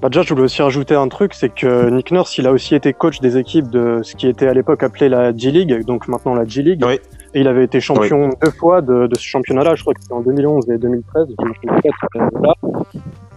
[0.00, 2.74] Bah déjà, je voulais aussi rajouter un truc, c'est que Nick Nurse, il a aussi
[2.74, 6.08] été coach des équipes de ce qui était à l'époque appelé la G League, donc
[6.08, 6.82] maintenant la G League.
[6.84, 6.98] Oui.
[7.34, 10.12] Et il avait été champion deux fois de, de ce championnat-là, je crois que c'était
[10.12, 11.28] en 2011 et 2013.
[11.28, 12.54] je me trompe pas, euh, voilà.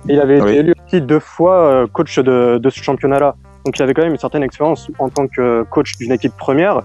[0.10, 0.56] Et il avait été Oui.
[0.58, 3.36] élu aussi deux fois euh, coach de, de ce championnat-là.
[3.66, 6.84] Donc il avait quand même une certaine expérience en tant que coach d'une équipe première.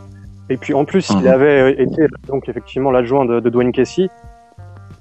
[0.51, 1.19] Et puis en plus, Mhm.
[1.21, 4.09] il avait été donc effectivement l'adjoint de, de Dwayne Casey.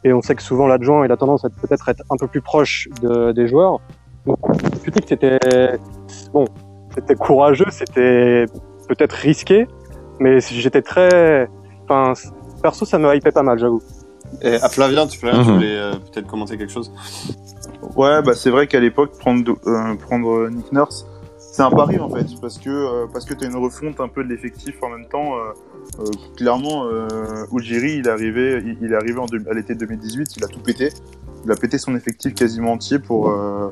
[0.04, 2.41] Et on sait que souvent l'adjoint il a tendance à peut-être être un peu plus
[2.41, 3.80] proche de, des joueurs.
[4.26, 4.38] Donc
[4.86, 5.39] je dis que c'était
[6.34, 6.45] bon,
[6.95, 8.45] c'était courageux, c'était
[8.88, 9.67] peut-être risqué,
[10.19, 11.50] mais j'étais très,
[11.89, 12.13] enfin
[12.62, 13.82] perso ça me hypait pas mal, j'avoue.
[14.41, 15.56] Et à Flavien, tu, Flavien, tu Mhm.
[15.56, 16.91] voulais euh, peut-être commenter quelque chose?
[17.95, 21.06] Ouais, bah c'est vrai qu'à l'époque prendre euh, prendre Nick Nurse,
[21.38, 24.23] c'est un pari en fait parce que euh, parce que t'as une refonte un peu
[24.23, 25.36] de l'effectif en même temps.
[25.38, 25.52] euh,
[25.99, 26.06] euh,
[26.38, 30.43] clairement, euh, Ujiri, il est arrivé, il, il est arrivé en à l'été 2018, il
[30.43, 30.89] a tout pété,
[31.45, 33.69] il a pété son effectif quasiment entier pour euh,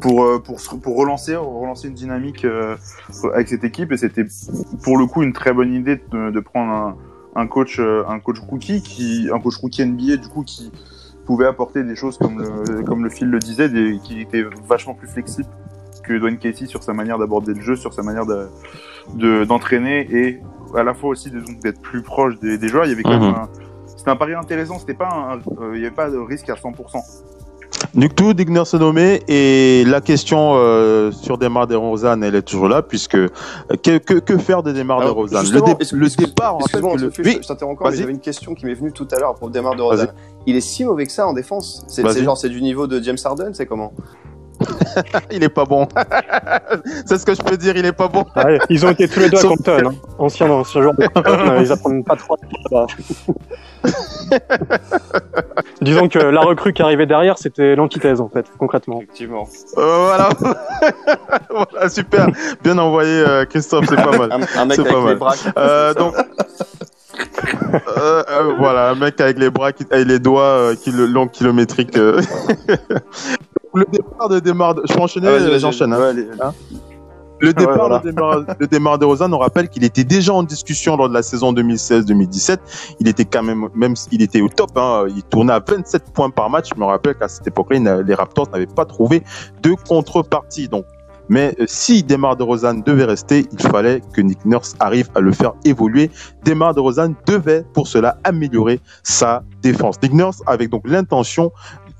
[0.00, 2.76] pour euh, pour relancer relancer une dynamique euh,
[3.34, 4.26] avec cette équipe et c'était
[4.82, 6.96] pour le coup une très bonne idée de, de prendre un,
[7.36, 10.70] un coach euh, un coach rookie qui un coach rookie NBA du coup qui
[11.26, 14.94] pouvait apporter des choses comme le, comme le Phil le disait, des, qui était vachement
[14.94, 15.48] plus flexible
[16.02, 18.48] que Dwayne Casey sur sa manière d'aborder le jeu, sur sa manière de
[19.14, 20.40] de- d'entraîner et
[20.76, 22.84] à la fois aussi d'être plus proche des, des joueurs.
[22.86, 23.20] Il y avait quand Mhm.
[23.26, 23.48] même un,
[23.96, 24.78] c'était un pari intéressant.
[24.78, 26.98] C'était pas un, euh, il y avait pas de risque à 100%.
[27.94, 32.82] Nick Nurse est nommé et la question euh, sur Demar DeRozan, elle est toujours là
[32.82, 33.28] puisque euh,
[33.82, 35.42] que, que, que faire de Demar Alors, DeRozan?
[35.42, 38.20] Le, dé- le départ, en fait, Excuse-moi, le- oui, je t'interromps encore, mais j'avais une
[38.20, 40.06] question qui m'est venue tout à l'heure pour Demar de Rozan.
[40.46, 43.18] Il est si mauvais que ça en défense c'est genre, c'est du niveau de James
[43.24, 43.92] Harden, c'est comment?
[45.30, 45.86] il est pas bon.
[47.06, 48.24] C'est ce que je peux dire, il est pas bon.
[48.36, 49.94] Ouais, ils ont été tous les deux à Compton, hein.
[50.18, 52.36] anciens anciens joueurs de Compton, euh, ils apprennent pas trop.
[52.70, 52.86] là-bas.
[55.80, 58.98] Disons que la recrue qui arrivait derrière, c'était l'antithèse en fait, concrètement.
[58.98, 59.48] Effectivement.
[59.78, 60.28] Euh, voilà.
[61.50, 62.26] voilà, super.
[62.62, 64.30] Bien envoyé, euh, Christophe, c'est pas mal.
[64.32, 65.16] Un, un mec C'est avec pas les mal.
[65.16, 66.24] bras Euh, poussent, ça.
[66.24, 66.26] donc,
[67.96, 71.06] euh, euh, voilà, un mec avec les bras, qui, avec les doigts euh, qui le,
[71.06, 71.98] longs kilométriques.
[73.74, 75.92] Le départ de Demar, de- je peux enchaîner, Ah, vas-y, vas-y, j'enchaîne.
[75.92, 75.98] hein.
[75.98, 76.52] Ouais, allez, allez.
[77.40, 77.98] Le départ voilà.
[78.00, 78.10] de
[78.66, 82.58] Demar, de on rappelle qu'il était déjà en discussion lors de la saison 2016-2017.
[83.00, 84.70] Il était quand même, même il était au top.
[84.76, 86.68] Hein, il tournait à 27 points par match.
[86.74, 89.22] Je me rappelle qu'à cette époque-là, les Raptors n'avaient pas trouvé
[89.62, 90.68] de contrepartie.
[90.68, 90.84] Donc,
[91.30, 95.30] mais euh, si Demar DeRozan devait rester, il fallait que Nick Nurse arrive à le
[95.32, 96.10] faire évoluer.
[96.44, 99.94] Demar DeRozan devait pour cela améliorer sa défense.
[100.02, 101.52] Nick Nurse avec donc l'intention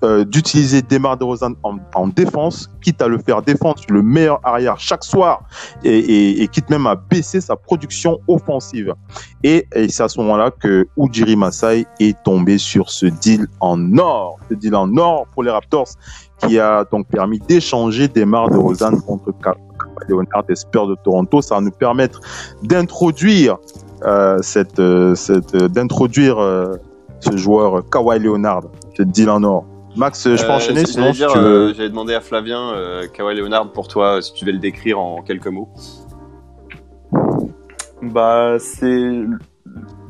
[0.03, 4.41] euh, d'utiliser Demar DeRozan en, en défense, quitte à le faire défendre sur le meilleur
[4.45, 5.43] arrière chaque soir,
[5.85, 8.95] et, et, et quitte même à baisser sa production offensive.
[9.43, 13.99] Et, et c'est à ce moment-là que Ujiri Masai est tombé sur ce deal en
[13.99, 15.89] or, ce deal en or pour les Raptors,
[16.39, 19.33] qui a donc permis d'échanger Demar DeRozan contre
[20.09, 21.43] Leonard des Spurs de Toronto.
[21.43, 22.21] Ça va nous permettre
[22.63, 23.59] d'introduire
[24.05, 26.73] euh, cette, euh, cette, euh, d'introduire euh,
[27.21, 28.63] ce joueur Kawhi Leonard,
[28.97, 29.67] ce deal en or.
[29.96, 31.68] Max, je peux Euh, enchaîner sinon si dire, tu veux.
[31.81, 35.22] euh, demander à Flavien, euh, Kawhi Leonard, pour toi, si tu veux le décrire en
[35.22, 35.68] quelques mots.
[38.03, 39.20] Bah, c'est.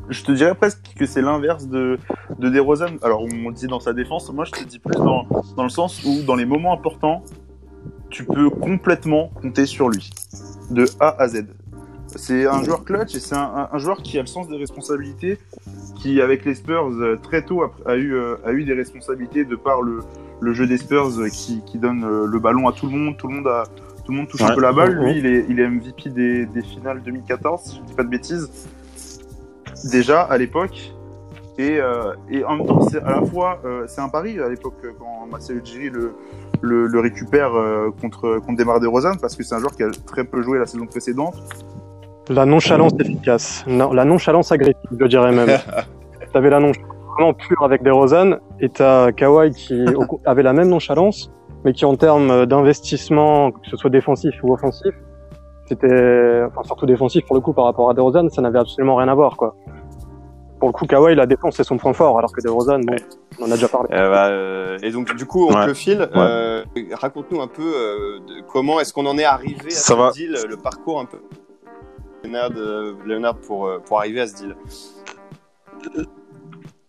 [0.09, 1.97] Je te dirais presque que c'est l'inverse de,
[2.39, 2.97] de DeRozan.
[3.01, 4.31] Alors, on le dit dans sa défense.
[4.31, 7.23] Moi, je te dis plus dans, dans le sens où, dans les moments importants,
[8.09, 10.09] tu peux complètement compter sur lui.
[10.69, 11.45] De A à Z.
[12.07, 14.57] C'est un joueur clutch et c'est un, un- un joueur qui a le sens des
[14.57, 15.37] responsabilités,
[16.01, 19.45] qui, avec les Spurs, euh, très tôt a, a eu, euh, a eu des responsabilités
[19.45, 19.99] de par le,
[20.39, 23.17] le jeu des Spurs euh, qui, qui donne le ballon à tout le monde.
[23.17, 23.63] Tout le monde, a,
[24.05, 24.97] tout le monde touche un peu la balle.
[24.97, 25.05] Mhm.
[25.05, 28.09] Lui, il est, il est MVP des, des finales 2014, si je dis pas de
[28.09, 28.49] bêtises.
[29.91, 30.93] Déjà, à l'époque.
[31.57, 34.49] Et, euh, et en même temps, c'est à la fois, euh, c'est un pari à
[34.49, 36.13] l'époque quand Masai Ujiri le,
[36.61, 39.91] le, le récupère euh, contre, contre Demar DeRozan parce que c'est un joueur qui a
[40.07, 41.35] très peu joué la saison précédente.
[42.29, 43.63] La nonchalance efficace.
[43.67, 45.49] Non, la nonchalance agressive, je dirais même.
[46.33, 49.83] T'avais la nonchalance vraiment pure avec des Rosanne et t'as Kawhi qui
[50.25, 51.29] avait la même nonchalance,
[51.65, 54.93] mais qui en termes d'investissement, que ce soit défensif ou offensif,
[55.65, 59.09] c'était, enfin surtout défensif pour le coup par rapport à DeRozan, ça n'avait absolument rien
[59.09, 59.55] à voir quoi.
[60.59, 62.95] Pour le coup, Kawhi, la défense c'est son point fort, alors que DeRozan, bon,
[63.41, 63.89] on en a déjà parlé.
[63.93, 65.65] Euh, bah, euh, et donc, du coup, on Ouais.
[65.65, 66.07] te file.
[66.15, 69.99] Euh, Raconte-nous un peu euh, de- comment est-ce qu'on en est arrivé à Ça ce
[69.99, 70.11] va.
[70.11, 71.17] deal, le parcours un peu.
[72.23, 74.55] Leonard, euh, Leonard pour, euh, pour arriver à ce deal.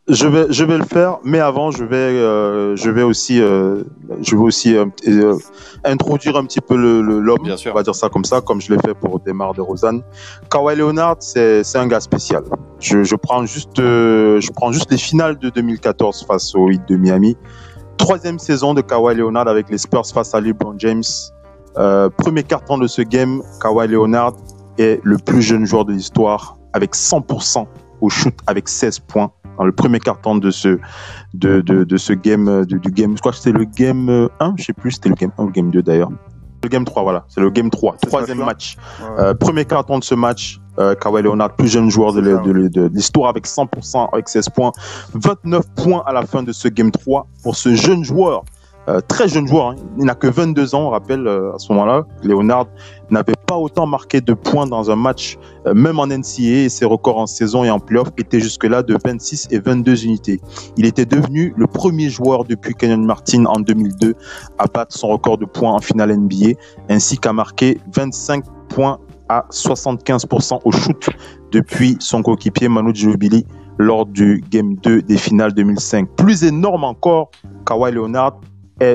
[0.08, 3.84] Je vais, je vais le faire, mais avant, je vais, euh, je vais aussi, euh,
[4.20, 5.34] je vais aussi euh,
[5.84, 7.38] introduire un petit peu le le- l'homme.
[7.44, 7.70] Bien sûr.
[7.72, 10.02] On va dire ça comme ça, comme je l'ai fait pour Demar de Rosanne.
[10.50, 12.42] Kawhi Leonard, c'est, c'est un gars spécial.
[12.80, 16.96] Je, je prends juste, je prends juste les finales de 2014 face au Heat de
[16.96, 17.36] Miami.
[17.96, 21.04] Troisième saison de Kawhi Leonard avec les Spurs face à LeBron James.
[22.18, 24.34] Premier carton de ce game, Kawhi Leonard
[24.78, 27.66] est le plus jeune joueur de l'histoire avec 100%
[28.00, 30.78] au shoot avec 16 points dans le premier carton de ce
[31.34, 34.28] de, de, de ce game euh, du, game je crois que c'était le game euh,
[34.40, 36.10] 1 je sais plus c'était le game 1 ou le game 2 d'ailleurs.
[36.64, 38.76] Le game 3 voilà c'est le game 3 Ce troisième match.
[39.00, 39.20] Ouais.
[39.20, 43.46] euh, premier carton de ce match euh, Kawhi Leonard plus jeune joueur de l'histoire avec
[43.46, 44.72] 100% avec 16 points.
[45.12, 48.44] 29 points à la fin de ce game 3 pour ce jeune joueur
[48.88, 49.76] euh, très jeune joueur, hein.
[49.96, 52.04] il n'a que 22 ans, on rappelle euh, à ce moment-là.
[52.24, 52.66] Leonard
[53.10, 57.18] n'avait pas autant marqué de points dans un match, euh, même en NCAA, ses records
[57.18, 60.40] en saison et en playoff étaient jusque-là de 26 et 22 unités.
[60.76, 64.14] Il était devenu le premier joueur depuis Kenyon Martin en 2002
[64.58, 69.46] à battre son record de points en finale NBA, ainsi qu'à marquer 25 points à
[69.50, 71.08] 75% au shoot
[71.52, 73.46] depuis son coéquipier Manu Ginobili
[73.78, 76.08] lors du Game 2 des finales 2005.
[76.16, 77.30] Plus énorme encore,
[77.64, 78.40] Kawhi Leonard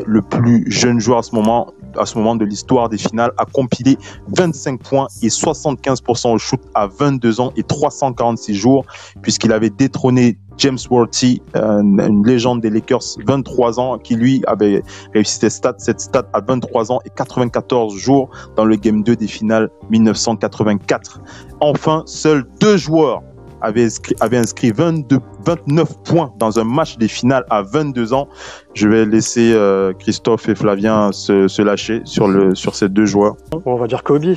[0.05, 3.45] le plus jeune joueur à ce moment, à ce moment de l'histoire des finales, a
[3.45, 3.97] compilé
[4.35, 8.85] 25 points et 75% au shoot à 22 ans et 346 jours,
[9.21, 14.81] puisqu'il avait détrôné James Worthy, euh, une légende des Lakers, 23 ans, qui lui avait
[15.13, 19.15] réussi cette stat, cette stat à 23 ans et 94 jours dans le Game 2
[19.15, 21.21] des finales 1984.
[21.59, 23.21] Enfin, seuls deux joueurs
[23.61, 28.27] avaient inscrit, avaient inscrit 22, 29 points dans un match des finales à 22 ans.
[28.73, 33.05] Je vais laisser euh, Christophe et Flavien se, se lâcher sur, le, sur ces deux
[33.05, 33.35] joueurs.
[33.65, 34.35] On va dire Kobe.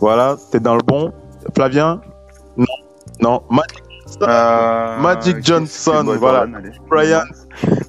[0.00, 1.12] Voilà, t'es dans le bon.
[1.54, 2.00] Flavien?
[2.56, 2.66] Non,
[3.20, 3.42] non.
[3.50, 6.46] Magic, Euh, Johnson, moi, voilà.
[6.88, 7.20] Brian,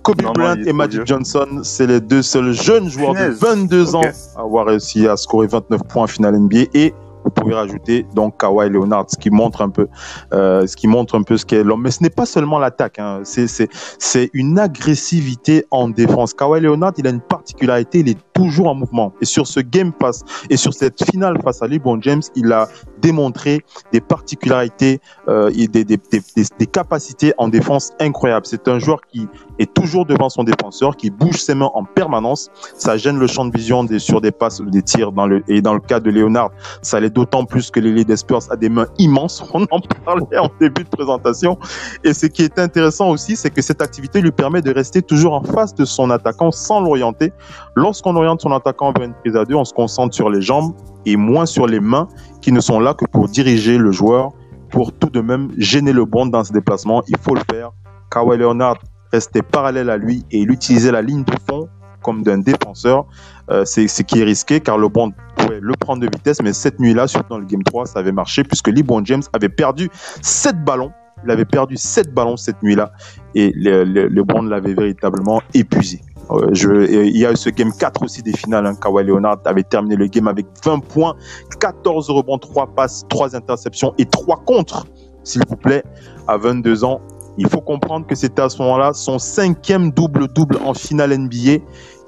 [0.04, 1.06] Kobe Non, Bryant et Magic vieux.
[1.06, 4.02] Johnson, c'est les deux seuls jeunes joueurs de 22 ans
[4.36, 8.38] à avoir réussi à scorer 29 points en finale NBA et vous pouvez rajouter donc
[8.40, 9.88] Kawhi Leonard, ce qui montre un peu,
[10.34, 11.82] euh, ce qui montre un peu ce qu'est l'homme.
[11.82, 13.22] Mais ce n'est pas seulement l'attaque, hein.
[13.24, 16.34] c'est c'est une agressivité en défense.
[16.34, 19.14] Kawhi Leonard, il a une particularité, il est toujours en mouvement.
[19.22, 22.68] Et sur ce game pass et sur cette finale face à LeBron James, il a
[23.02, 28.46] démontré des particularités euh, et des, des capacités en défense incroyables.
[28.46, 29.28] C'est un joueur qui
[29.60, 32.50] est toujours devant son défenseur, qui bouge ses mains en permanence.
[32.76, 35.12] Ça gêne le champ de vision des, sur des passes, des tirs.
[35.48, 36.50] Et dans le cas de Leonard,
[36.82, 38.16] ça l'est d'autant plus que l'élite des
[38.50, 39.44] a des mains immenses.
[39.54, 41.58] On en parlait en début de présentation.
[42.04, 45.34] Et ce qui est intéressant aussi, c'est que cette activité lui permet de rester toujours
[45.34, 47.34] en face de son attaquant sans l'orienter.
[47.76, 50.74] Lorsqu'on oriente son attaquant vers une prise à deux, on se concentre sur les jambes
[51.06, 52.08] et moins sur les mains
[52.42, 54.32] qui ne sont là que pour diriger le joueur,
[54.70, 57.04] pour tout de même gêner le bond dans ses déplacements.
[57.08, 57.72] Il faut le faire.
[58.12, 58.78] Kawhi Leonard
[59.12, 61.70] restait parallèle à lui et il utilisait la ligne de fond
[62.02, 63.06] comme d'un défenseur.
[63.50, 66.80] Euh, c'est ce qui est risqué car LeBron pouvait le prendre de vitesse, mais cette
[66.80, 69.90] nuit-là, surtout dans le Game 3, ça avait marché puisque LeBron James avait perdu
[70.22, 70.92] 7 ballons.
[71.26, 72.94] Il avait perdu 7 ballons cette nuit-là
[73.36, 76.00] et le, le, LeBron l'avait véritablement épuisé.
[76.32, 76.52] Euh,
[76.90, 78.66] il y a eu ce game 4 aussi des finales.
[78.66, 81.16] Hein, Kawhi Leonard avait terminé le game avec 20 points,
[81.60, 84.86] 14 rebonds, 3 passes, 3 interceptions et 3 contre,
[85.24, 85.84] s'il vous plaît,
[86.28, 87.02] à 22 ans.
[87.40, 91.64] Il faut comprendre que c'était à ce moment-là son cinquième double-double en finale NBA.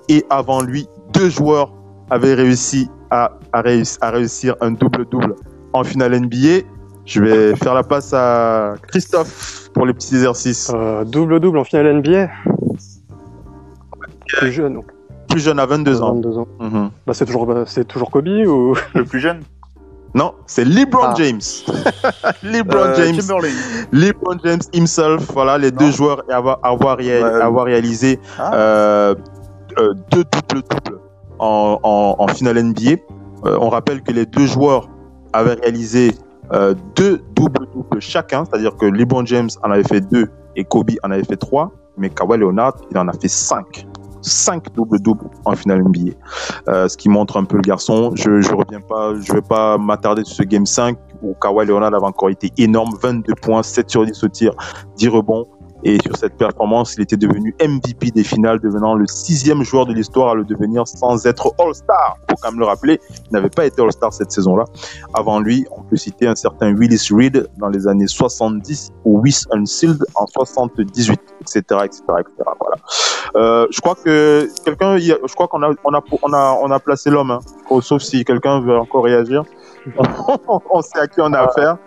[0.09, 1.71] Et avant lui, deux joueurs
[2.09, 5.35] avaient réussi à, à, réussir, à réussir un double-double
[5.71, 6.67] en finale NBA.
[7.05, 10.69] Je vais faire la passe à Christophe pour les petits exercices.
[10.75, 12.29] Euh, double-double en finale NBA
[14.27, 14.73] Plus jeune.
[14.73, 14.85] donc.
[15.29, 16.13] Plus jeune à 22 ans.
[16.15, 16.47] 22 ans.
[16.59, 16.89] Mhm.
[17.07, 18.75] Bah, c'est toujours, bah, c'est toujours Kobe ou?
[18.95, 19.39] Le plus jeune
[20.13, 21.13] Non, c'est LeBron Ah.
[21.17, 21.39] James.
[22.43, 23.21] LeBron Euh, James.
[23.91, 25.77] LeBron James himself, voilà, les Non.
[25.77, 27.41] deux joueurs à avoir, avoir, réa- Ouais.
[27.41, 28.53] avoir réalisé Ah.
[28.53, 29.15] euh,
[29.79, 30.99] euh, deux double-double
[31.39, 32.97] en, en, en finale NBA.
[33.43, 34.87] On rappelle que les deux joueurs
[35.33, 36.11] avaient réalisé
[36.95, 41.23] deux double-double chacun, c'est-à-dire que LeBron James en avait fait deux et Kobe en avait
[41.23, 43.87] fait trois, mais Kawhi Leonard, il en a fait cinq.
[44.21, 46.11] Cinq double-double en finale NBA.
[46.67, 48.11] Euh, ce qui montre un peu le garçon.
[48.15, 51.93] Je je reviens pas, je vais pas m'attarder sur ce game 5 où Kawhi Leonard
[51.93, 54.53] avait encore été énorme, 22 points, 7 sur 10 au tir,
[54.97, 55.45] 10 rebonds.
[55.83, 59.93] Et sur cette performance, il était devenu MVP des finales, devenant le sixième joueur de
[59.93, 62.17] l'histoire à le devenir sans être All-Star.
[62.29, 64.65] Faut quand même le rappeler, il n'avait pas été All-Star cette saison-là.
[65.13, 69.47] Avant lui, on peut citer un certain Willis Reed dans les années 70 ou Wiss
[69.51, 72.33] Unsealed en 78, etc., etc., etc.
[72.59, 72.77] Voilà.
[73.35, 76.79] Euh, je crois que quelqu'un, je crois qu'on a, on a, on a, on a
[76.79, 77.39] placé l'homme, hein.
[77.69, 79.43] Oh, sauf si quelqu'un veut encore réagir.
[80.69, 81.77] on sait à qui on a affaire.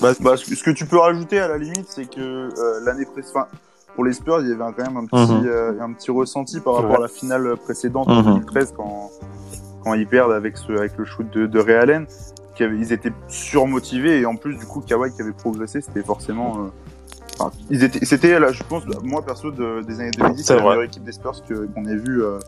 [0.00, 3.48] Bah, ce ce que tu peux rajouter à la limite, c'est que euh, l'année précédente,
[3.94, 5.46] pour les Spurs, il y avait quand même un petit, Mhm.
[5.46, 6.96] euh, un petit ressenti par rapport Ouais.
[6.98, 8.24] à la finale précédente en Mhm.
[8.24, 9.10] 2013 quand,
[9.82, 12.06] quand ils perdent avec, ce, avec le shoot de, de Ray Allen.
[12.58, 16.56] Ils étaient surmotivés et en plus, du coup, Kawhi qui avait progressé, c'était forcément.
[16.58, 16.68] euh,
[17.38, 20.54] enfin, ils étaient, c'était, là, je pense, moi perso, de- des années 2010, C'est c'est
[20.56, 20.70] la vrai.
[20.70, 22.22] meilleure équipe des Spurs que- qu'on ait vue.
[22.24, 22.38] euh,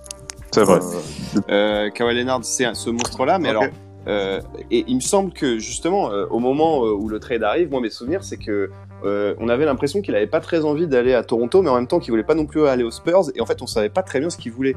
[0.51, 0.80] C'est vrai.
[0.80, 3.64] euh, Euh, Kawhi Leonard, c'est ce monstre-là, mais alors,
[4.07, 4.40] euh,
[4.70, 7.80] et il me semble que justement, euh, au moment euh, où le trade arrive, moi
[7.80, 8.70] mes souvenirs, c'est que
[9.05, 12.01] on avait l'impression qu'il avait pas très envie d'aller à Toronto, mais en même temps
[12.01, 14.18] qu'il voulait pas non plus aller aux Spurs, et en fait, on savait pas très
[14.18, 14.74] bien ce qu'il voulait.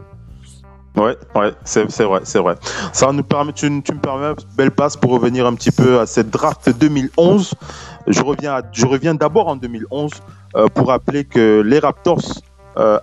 [0.96, 2.56] Ouais, ouais, c'est vrai, c'est vrai.
[2.94, 6.30] Ça nous permet, tu, me permets, belle passe pour revenir un petit peu à cette
[6.30, 7.54] draft 2011.
[8.08, 10.12] Je reviens, je reviens d'abord en 2011
[10.56, 12.42] euh, pour rappeler que les Raptors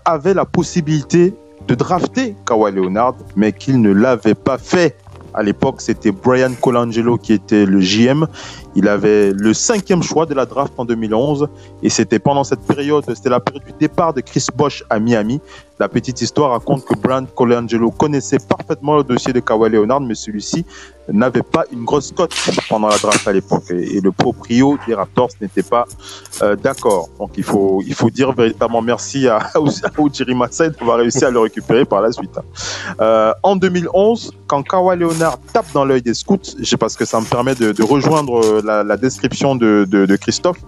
[0.05, 1.35] avaient la possibilité
[1.67, 4.97] de drafter Kawhi Leonard, mais qu'ils ne l'avaient pas fait.
[5.39, 8.27] À l'époque, c'était Brian Colangelo qui était le GM.
[8.75, 11.49] Il avait le cinquième choix de la draft en 2011
[11.83, 15.41] et c'était pendant cette période, c'était la période du départ de Chris Bosh à Miami.
[15.81, 20.15] La petite histoire raconte que Brian Colangelo connaissait parfaitement le dossier de Kawhi Leonard, mais
[20.15, 20.65] celui-ci
[21.13, 22.35] n'avait pas une grosse cote
[22.69, 23.71] pendant la draft à l'époque.
[23.71, 25.87] Et, le proprio des Raptors n'était pas
[26.43, 27.09] euh, d'accord.
[27.19, 31.31] Donc il faut, il faut dire véritablement merci à, à Ujiri Masai d'avoir réussi à
[31.31, 32.39] le récupérer par la suite.
[33.01, 37.21] Euh, en 2011, quand Kawhi Leonard tape dans l'œil des scouts, je parce que ça
[37.21, 40.59] me permet de, de rejoindre euh, la, description de, Christophe.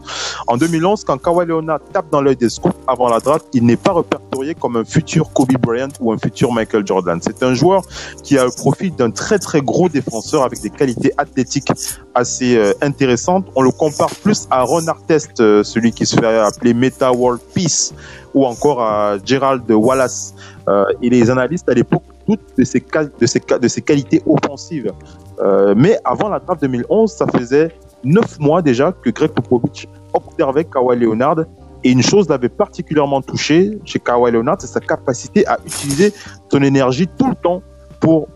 [0.46, 3.76] En 2011, quand Kawhi Leonard tape dans l'œil des scouts avant la draft, il n'est
[3.76, 7.18] pas répertorié comme un futur Kobe Bryant ou un futur Michael Jordan.
[7.22, 7.82] C'est un joueur
[8.22, 11.72] qui a le profil d'un très très gros défenseur avec des qualités athlétiques
[12.14, 13.46] assez euh, intéressantes.
[13.54, 17.40] On le compare plus à Ron Artest, euh, celui qui se fait appeler Meta World
[17.54, 17.92] Peace,
[18.34, 20.34] ou encore à Gerald Wallace.
[20.68, 22.84] Euh, et les analystes à l'époque toutes de ses,
[23.68, 24.92] ses qualités offensives.
[25.40, 27.74] Euh, mais avant la draft 2011, ça faisait
[28.04, 31.44] neuf mois déjà que Greg Popovich observait Kawhi Leonard
[31.82, 36.12] et une chose l'avait particulièrement touché chez Kawhi Leonard, c'est sa capacité à utiliser
[36.50, 37.62] son énergie tout le temps
[38.00, 38.28] pour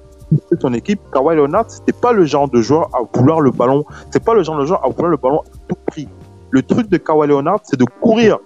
[0.60, 1.00] son équipe.
[1.12, 4.42] Kawhi Leonard, c'était pas le genre de joueur à vouloir le ballon, c'est pas le
[4.42, 6.08] genre de joueur à vouloir le ballon à tout prix.
[6.50, 8.38] Le truc de Kawhi Leonard, c'est de courir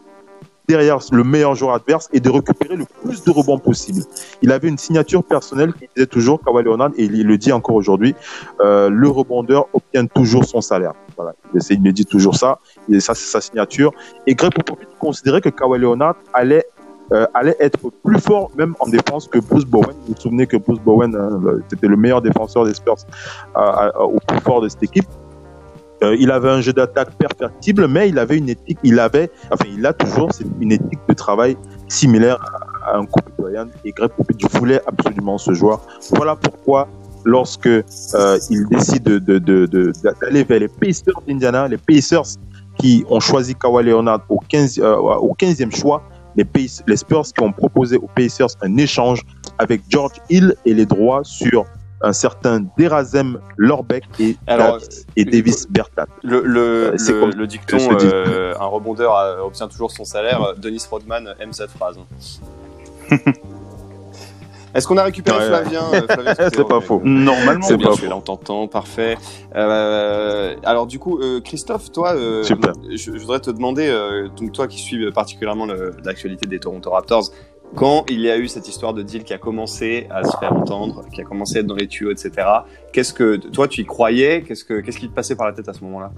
[0.69, 4.03] derrière le meilleur joueur adverse et de récupérer le plus de rebonds possible.
[4.43, 7.75] Il avait une signature personnelle qui disait toujours Kawhi Leonard et il le dit encore
[7.77, 8.15] aujourd'hui,
[8.61, 10.93] euh, le rebondeur obtient toujours son salaire.
[11.17, 12.59] Voilà, il, essaie- me dit toujours ça,
[12.91, 13.93] et ça c'est sa signature.
[14.27, 16.65] Et Greg Popovich considérait que Kawhi Leonard allait
[17.11, 19.95] euh, allait être plus fort même en défense que Bruce Bowen.
[20.07, 22.97] Vous vous souvenez que Bruce Bowen le- c'était le meilleur défenseur des Spurs
[23.57, 25.07] euh, euh, au plus fort de cette équipe.
[26.03, 29.65] Euh, il avait un jeu d'attaque perfectible, mais il avait une éthique, il avait, enfin,
[29.73, 30.31] il a toujours
[30.61, 31.57] une éthique de travail
[31.89, 32.39] similaire
[32.85, 33.67] à, un Kobe Bryant.
[33.85, 35.81] Et Greg Popovich voulait absolument ce joueur.
[36.13, 36.89] Voilà pourquoi,
[37.25, 39.93] lorsque euh, il décide de, de, de, de-
[40.23, 42.37] d'aller vers les Pacers d'Indiana, les Pacers
[42.79, 46.03] qui ont choisi Kawhi Leonard au 15, euh, au 15e choix,
[46.37, 46.47] les,
[46.87, 49.23] les Spurs qui ont proposé aux Pacers un échange
[49.59, 51.65] avec George Hill et les droits sur
[52.01, 54.79] un certain Derazem Lorbeck et, Alors,
[55.17, 56.07] et Davis Berthat.
[56.23, 60.05] Le, le, Euh, c'est le, comme- le dicton, euh, un rebondeur euh, obtient toujours son
[60.05, 60.55] salaire.
[60.57, 61.97] Denis Rodman aime cette phrase.
[64.75, 65.47] Est-ce qu'on a récupéré Ouais.
[65.47, 67.01] Flavien euh, C'est pas faux.
[67.03, 68.07] Normalement, C'est bien, pas faux.
[68.07, 69.17] là, on t'entend, parfait.
[69.57, 72.55] Euh, alors du coup, euh, Christophe, toi, euh, je,
[72.97, 75.67] je voudrais te demander, euh, donc toi qui suis particulièrement
[76.05, 77.31] l'actualité des Toronto Raptors,
[77.75, 80.53] quand il y a eu cette histoire de deal qui a commencé à se faire
[80.53, 82.47] entendre, qui a commencé à être dans les tuyaux, etc.
[82.93, 84.43] Qu'est-ce que toi tu y croyais?
[84.43, 86.11] Qu'est-ce que qu'est-ce qui te passait par la tête à ce moment-là?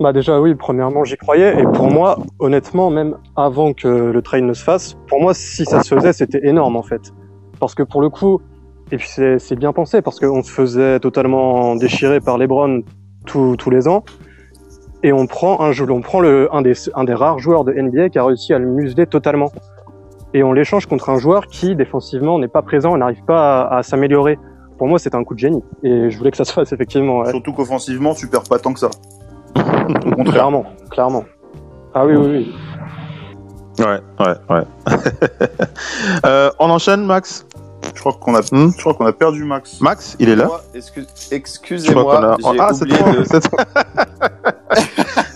[0.00, 4.44] Bah déjà oui, premièrement j'y croyais et pour moi, honnêtement, même avant que le trade
[4.44, 7.12] ne se fasse, pour moi si ça se faisait c'était énorme en fait.
[7.58, 8.40] Parce que pour le coup,
[8.92, 12.82] et puis c'est bien pensé parce qu'on se faisait totalement déchirer par LeBron
[13.26, 14.02] tous tous les ans
[15.02, 17.72] et on prend un jeu, on prend le un des un des rares joueurs de
[17.72, 19.50] NBA qui a réussi à le museler totalement
[20.34, 23.78] et on l'échange contre un joueur qui défensivement n'est pas présent et n'arrive pas à,
[23.78, 24.38] à s'améliorer.
[24.78, 27.18] Pour moi c'était un coup de génie et je voulais que ça se fasse effectivement.
[27.20, 27.30] ouais.
[27.30, 28.90] surtout qu'offensivement, tu perds pas tant que ça.
[29.56, 30.24] Au contraire.
[30.34, 31.24] Clairement, clairement.
[31.94, 32.54] Ah oui, oui, oui.
[33.84, 34.62] Ouais, ouais, ouais.
[36.26, 37.46] Euh, on enchaîne, Max?
[37.94, 38.70] Je crois qu'on a, Hmm?
[38.76, 39.80] je crois qu'on a perdu Max.
[39.80, 40.48] Max, il est là?
[41.32, 43.24] Excusez-moi, a- j'ai Ah, c'est oublié toi, de.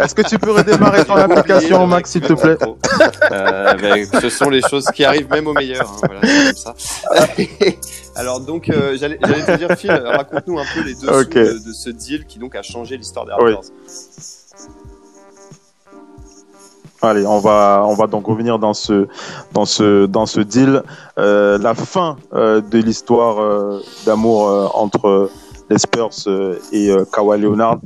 [0.04, 2.58] Est-ce que tu peux redémarrer ton application, Max, s'il te plaît.
[3.32, 5.90] Euh, ben, Ce sont les choses qui arrivent même aux meilleurs.
[5.90, 6.74] hein, voilà, c'est comme ça.
[8.16, 11.34] Alors donc, euh, j'allais te dire, Phil, raconte-nous un peu les dessous Ok.
[11.34, 13.54] de, de ce deal qui donc a changé l'histoire des Oui.
[13.54, 13.70] Raptors.
[17.02, 19.06] Allez, on va, on va donc revenir dans ce,
[19.52, 20.82] dans ce, dans ce deal.
[21.18, 25.28] Euh, la fin euh, de l'histoire euh, d'amour entre
[25.68, 26.10] les Spurs
[26.72, 27.78] et Kawhi Leonard.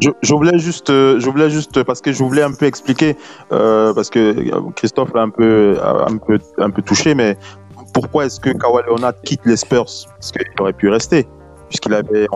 [0.00, 3.16] Je, je voulais juste, euh, je voulais juste parce que je voulais un peu expliquer
[3.52, 7.36] euh, parce que euh, Christophe l'a un peu, un peu, un peu touché, mais
[7.92, 9.84] pourquoi est-ce que Kawhi Leonard quitte les Spurs?
[9.84, 11.26] Parce qu'il aurait pu rester
[11.68, 12.26] puisqu'il avait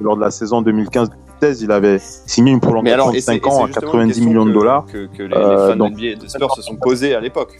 [0.00, 1.08] lors de la saison 2015
[1.40, 3.64] 2016 il avait signé une Mais alors, prolongation de et c'est- 5 et c'est ans
[3.64, 4.84] à justement 90 une question millions de dollars.
[4.86, 7.20] que, que les, les fans donc- de NBA et de Spurs se sont posés à
[7.20, 7.58] l'époque.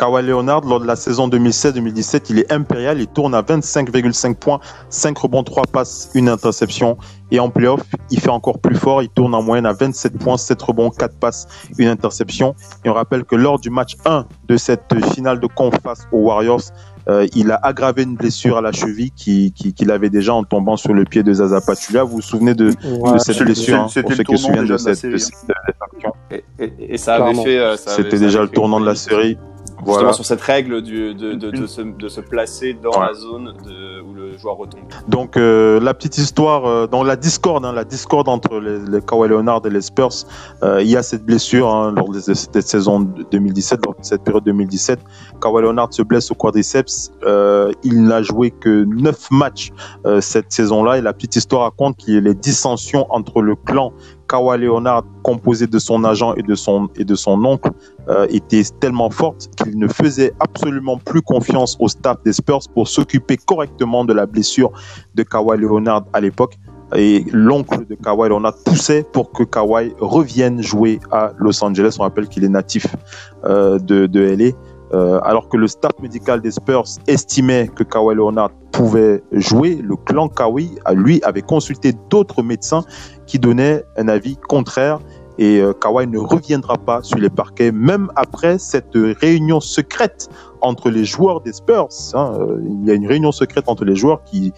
[0.00, 2.98] Kawhi Leonard, lors de la saison 2016-2017, il est impérial.
[3.00, 6.96] Il tourne à 25,5 points, 5 rebonds, 3 passes, une interception.
[7.30, 9.02] Et en playoff, il fait encore plus fort.
[9.02, 11.46] Il tourne en moyenne à 27 points, 7 rebonds, 4 passes,
[11.76, 12.54] une interception.
[12.86, 16.20] Et on rappelle que lors du match 1 de cette finale de conf face aux
[16.20, 16.62] Warriors,
[17.10, 20.44] euh, il a aggravé une blessure à la cheville qui- qui- qu'il avait déjà en
[20.44, 22.04] tombant sur le pied de Zaza Pachulia.
[22.04, 23.12] Vous vous souvenez de, Ouais.
[23.12, 25.20] de cette blessure hein, c'était Pour le ceux qui se souviennent de cette, de série,
[25.20, 26.12] cette- de cette action?
[26.30, 27.44] Et, et- et ça avait Clairement.
[27.44, 27.58] fait.
[27.58, 29.36] euh, C'était déjà le tournant de la une-
[29.80, 30.12] Justement Voilà.
[30.12, 33.06] sur cette règle du- de, de, de, se, de se placer dans Ouais.
[33.08, 34.80] la zone de, où le joueur retombe.
[35.08, 39.00] Donc euh, la petite histoire, euh, dans la discorde, hein, la discorde entre les, les
[39.00, 40.10] Kawhi Leonard et les Spurs,
[40.62, 44.04] euh, il y a cette blessure hein, lors de cette saison de 2017, lors de
[44.04, 45.00] cette période 2017.
[45.40, 47.10] Kawhi Leonard se blesse au quadriceps.
[47.24, 49.70] Euh, il n'a joué que neuf matchs
[50.06, 50.98] euh, cette saison-là.
[50.98, 53.92] Et la petite histoire raconte qu'il y a les dissensions entre le clan
[54.30, 57.70] Kawhi Leonard, composé de son agent et de son oncle,
[58.08, 62.86] euh, étaient tellement fortes qu'il ne faisait absolument plus confiance au staff des Spurs pour
[62.86, 64.70] s'occuper correctement de la blessure
[65.16, 66.56] de Kawhi Leonard à l'époque.
[66.94, 71.96] Et l'oncle de Kawhi Leonard poussait pour que Kawhi revienne jouer à Los Angeles.
[71.98, 72.86] On rappelle qu'il est natif
[73.44, 74.52] euh, de LA.
[74.92, 79.96] Euh, alors que le staff médical des Spurs estimait que Kawhi Leonard pouvait jouer, le
[79.96, 82.84] clan Kawhi, lui, avait consulté d'autres médecins
[83.26, 84.98] qui donnaient un avis contraire
[85.38, 90.28] et euh, Kawhi ne reviendra pas sur les parquets, même après cette réunion secrète
[90.60, 91.88] entre les joueurs des Spurs.
[92.12, 92.32] hein.
[92.38, 94.52] Euh, il y a une réunion secrète entre les joueurs qui,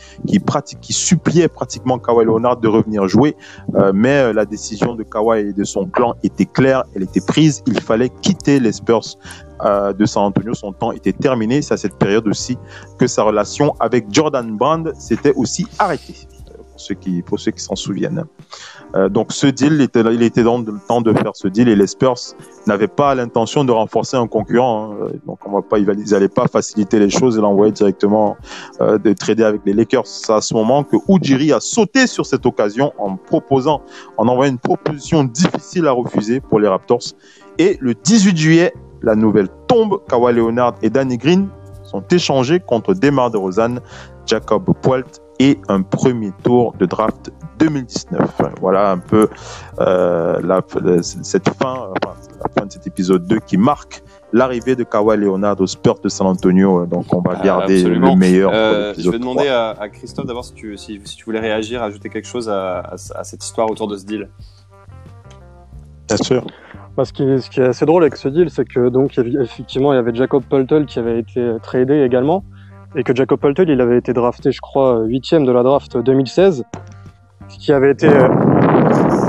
[0.90, 3.36] suppliaient pratiquement Kawhi Leonard de revenir jouer,
[3.76, 7.62] Euh, mais la décision de Kawhi et de son clan était claire, elle était prise,
[7.66, 9.16] il fallait quitter les Spurs
[9.64, 12.58] euh, de San Antonio, son temps était terminé, c'est à cette période aussi
[12.98, 16.14] que sa relation avec Jordan Brand s'était aussi arrêtée,
[16.70, 18.24] pour ceux qui, pour ceux qui s'en souviennent.
[18.94, 21.68] Euh, donc ce deal, il était, il était dans le temps de faire ce deal
[21.68, 22.18] et les Spurs
[22.66, 24.92] n'avaient pas l'intention de renforcer un concurrent.
[24.92, 25.08] hein.
[25.26, 28.36] Donc on va pas, ils n'allaient pas faciliter les choses et l'envoyer directement
[28.80, 30.06] euh, de trader avec les Lakers.
[30.06, 33.82] C'est à ce moment que Ujiri a sauté sur cette occasion en proposant,
[34.18, 37.14] en envoyant une proposition difficile à refuser pour les Raptors.
[37.58, 40.00] Et le 18 juillet, la nouvelle tombe.
[40.08, 41.48] Kawhi Leonard et Danny Green
[41.82, 43.76] sont échangés contre Demar DeRozan,
[44.26, 48.40] Jacob Poelt et un premier tour de draft 2019.
[48.60, 49.28] Voilà un peu
[49.80, 50.60] euh, la,
[51.02, 55.60] cette fin, enfin, la fin de cet épisode 2 qui marque l'arrivée de Kawhi Leonard
[55.60, 56.86] aux Spurs de San Antonio.
[56.86, 58.10] Donc on va Ah, garder absolument.
[58.12, 59.52] le meilleur pour Euh, je vais demander 3.
[59.56, 62.78] à, à Christophe d'abord si tu, si, si tu voulais réagir, ajouter quelque chose à,
[62.78, 64.28] à- à cette histoire autour de ce deal.
[66.08, 66.46] Bien sûr.
[66.96, 69.92] Bah, ce, qui, ce qui est assez drôle avec ce deal, c'est que donc effectivement
[69.92, 72.44] il y avait Jacob Poltel qui avait été tradé également,
[72.94, 76.64] et que Jacob Poltel il avait été drafté, je crois, huitième de la draft 2016,
[77.48, 78.28] ce qui avait été euh,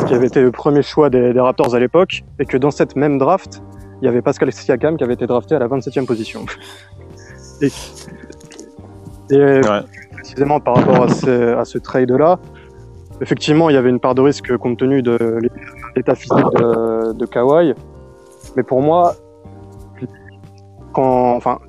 [0.01, 2.72] ce qui avait été le premier choix des, des Raptors à l'époque, et que dans
[2.72, 3.61] cette même draft,
[4.01, 6.45] il y avait Pascal Siakam qui avait été drafté à la 27e position.
[7.61, 7.68] Et,
[9.32, 9.61] et Ouais.
[10.11, 12.39] précisément par rapport à ce, à ce trade-là,
[13.22, 15.39] effectivement, il y avait une part de risque compte tenu de
[15.95, 17.73] l'état physique de, de Kawhi.
[18.55, 19.13] Mais pour moi,
[20.93, 21.59] quand, enfin,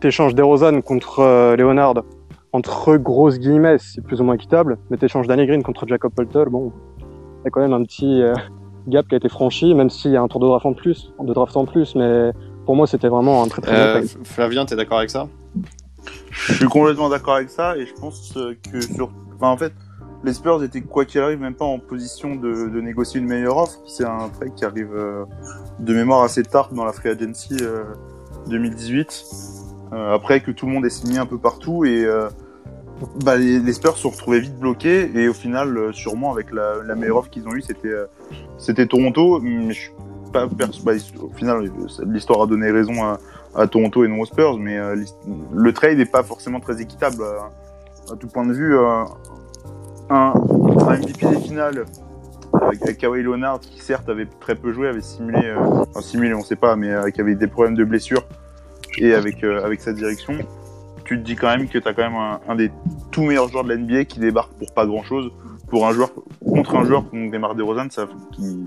[0.00, 2.02] t'échanges DeRozan contre euh, Leonard,
[2.52, 6.48] entre grosses guillemets, c'est plus ou moins équitable, mais t'échanges Danny Green contre Jacob Poltel,
[6.48, 8.34] bon, il y a quand même un petit euh,
[8.88, 11.12] gap qui a été franchi, même s'il y a un tour de draft en plus,
[11.20, 12.32] de draft en plus, mais
[12.66, 14.26] pour moi, c'était vraiment un très très bon Euh, trade.
[14.26, 15.28] Flavien, t'es d'accord avec ça?
[16.30, 19.72] Je suis complètement d'accord avec ça et je pense euh, que sur, enfin en fait,
[20.24, 23.80] les Spurs étaient quoi qu'il arrive même pas en position de, négocier une meilleure offre.
[23.86, 25.24] C'est un trade qui arrive euh,
[25.78, 27.84] de mémoire assez tard dans la free agency euh,
[28.48, 29.24] 2018.
[29.92, 32.28] euh, après que tout le monde ait signé un peu partout et euh,
[33.24, 36.82] bah, les, Spurs se sont retrouvés vite bloqués et au final, euh, sûrement avec la,
[36.94, 39.40] meilleure offre qu'ils ont eue, c'était euh, Toronto.
[39.40, 39.92] Mais je suis
[40.32, 40.66] pas bah,
[41.20, 42.92] au final, euh, l'histoire a donné raison
[43.54, 44.96] à, Toronto et non aux Spurs, mais euh,
[45.52, 48.78] le trade n'est pas forcément très équitable euh, à tout point de vue.
[48.78, 49.04] euh,
[50.10, 50.34] un,
[50.88, 51.84] un MVP des finales
[52.52, 56.42] avec, Kawhi Leonard qui certes avait très peu joué, avait simulé, euh, enfin simulé on
[56.42, 58.22] sait pas, mais euh, qui avait des problèmes de blessure
[58.98, 60.34] et avec euh, avec sa direction,
[61.04, 62.70] tu te dis quand même que tu as quand même un, un des
[63.12, 65.30] tout meilleurs joueurs de la NBA qui débarque pour pas grand chose
[65.68, 66.10] pour un joueur
[66.44, 68.66] contre un joueur comme Demar Derozan ça qui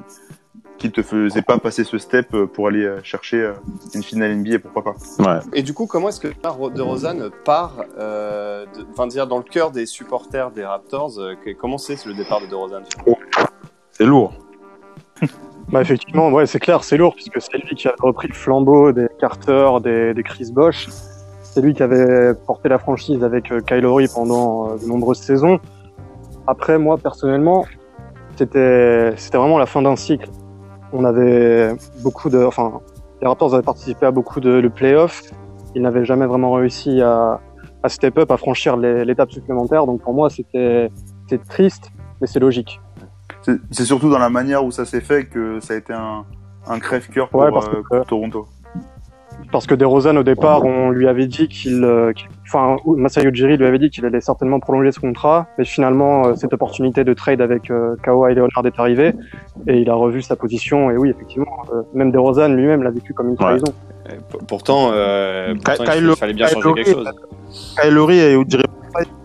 [0.83, 3.53] qui te faisait pas passer ce step euh, pour aller euh, chercher euh,
[3.95, 4.95] une finale NBA pourquoi pas.
[5.19, 5.39] Ouais.
[5.53, 9.43] Et du coup, comment est-ce que de Rosanne part, euh, de- enfin dire dans le
[9.43, 12.81] cœur des supporters des Raptors, euh, comment c'est le départ de DeRozan
[13.91, 14.33] C'est lourd.
[15.71, 18.91] Bah effectivement, ouais, c'est clair, c'est lourd puisque c'est lui qui a repris le flambeau
[18.91, 20.89] des Carter, des, des Chris Bosh.
[21.41, 25.59] C'est lui qui avait porté la franchise avec Kyle Lowry pendant de nombreuses saisons.
[26.47, 27.65] Après, moi personnellement,
[28.35, 30.29] c'était c'était vraiment la fin d'un cycle.
[30.93, 31.73] On avait
[32.03, 32.79] beaucoup de, enfin,
[33.21, 35.23] les Raptors avaient participé à beaucoup de, de playoffs.
[35.75, 37.39] Ils n'avaient jamais vraiment réussi à,
[37.81, 39.85] à step up, à franchir l'étape supplémentaire.
[39.87, 40.89] Donc pour moi, c'était
[41.49, 41.89] triste,
[42.21, 42.79] mais c'est logique.
[43.71, 46.23] C'est surtout dans la manière où ça s'est fait que ça a été un,
[46.67, 48.45] un crève-cœur pour, Ouais, parce euh, que- pour Toronto.
[49.51, 53.57] parce que DeRozan au départ on lui avait dit qu'il euh, qu'il- enfin Masai Ujiri
[53.57, 57.13] lui avait dit qu'il allait certainement prolonger ce contrat mais finalement euh, cette opportunité de
[57.13, 59.13] trade avec euh, Kawhi Leonard est arrivée
[59.67, 63.13] et il a revu sa position et oui effectivement euh, même DeRozan lui-même l'a vécu
[63.13, 63.73] comme une trahison
[64.09, 67.11] Et Pourtant, euh, pourtant, il, Kyle- il fallait bien Kyle changer quelque chose.
[67.81, 68.63] Kyle Lowry et Ujiri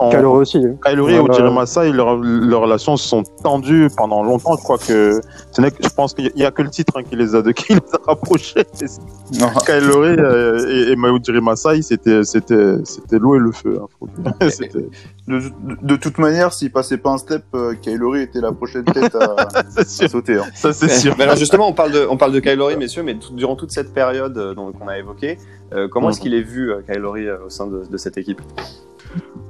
[0.01, 0.59] Lowry aussi
[0.95, 1.19] Lowry et.
[1.21, 4.57] Ujiri Masai, leurs relations se sont tendues pendant longtemps.
[4.57, 5.21] Je crois que
[5.53, 7.43] ce n'est que- je pense qu'il y a que le titre hein, qui les a
[7.43, 8.65] de qui les a rapprochés.
[9.81, 13.79] Lowry euh, et, et Ujiri Masai, c'était c'était c'était l'eau et le feu.
[13.83, 14.33] hein, faut dire.
[14.51, 14.89] C'était-
[15.29, 19.15] De, toute manière, s'il passait pas un step, euh, Kyle Lowry était la prochaine tête
[19.15, 19.37] à,
[19.69, 20.37] c'est à sûr, sauter.
[20.39, 20.45] hein.
[20.55, 21.15] ça c'est sûr.
[21.19, 22.41] Mais alors justement, on parle de, on parle de
[22.77, 25.39] messieurs, mais durant toute cette période euh, qu'on a évoquée,
[25.75, 26.81] euh, comment est-ce qu'il est vu, euh,
[27.27, 28.41] euh, au sein de, de cette équipe?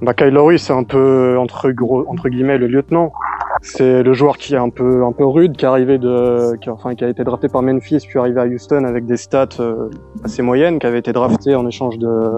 [0.03, 3.13] Bah, Kyle c'est un peu entre gros entre guillemets le lieutenant.
[3.63, 6.71] C'est le joueur qui est un peu un peu rude qui est arrivé de qui,
[6.71, 9.89] enfin qui a été drafté par Memphis puis arrivé à Houston avec des stats euh,
[10.23, 12.31] assez moyennes qui avait été drafté en échange de,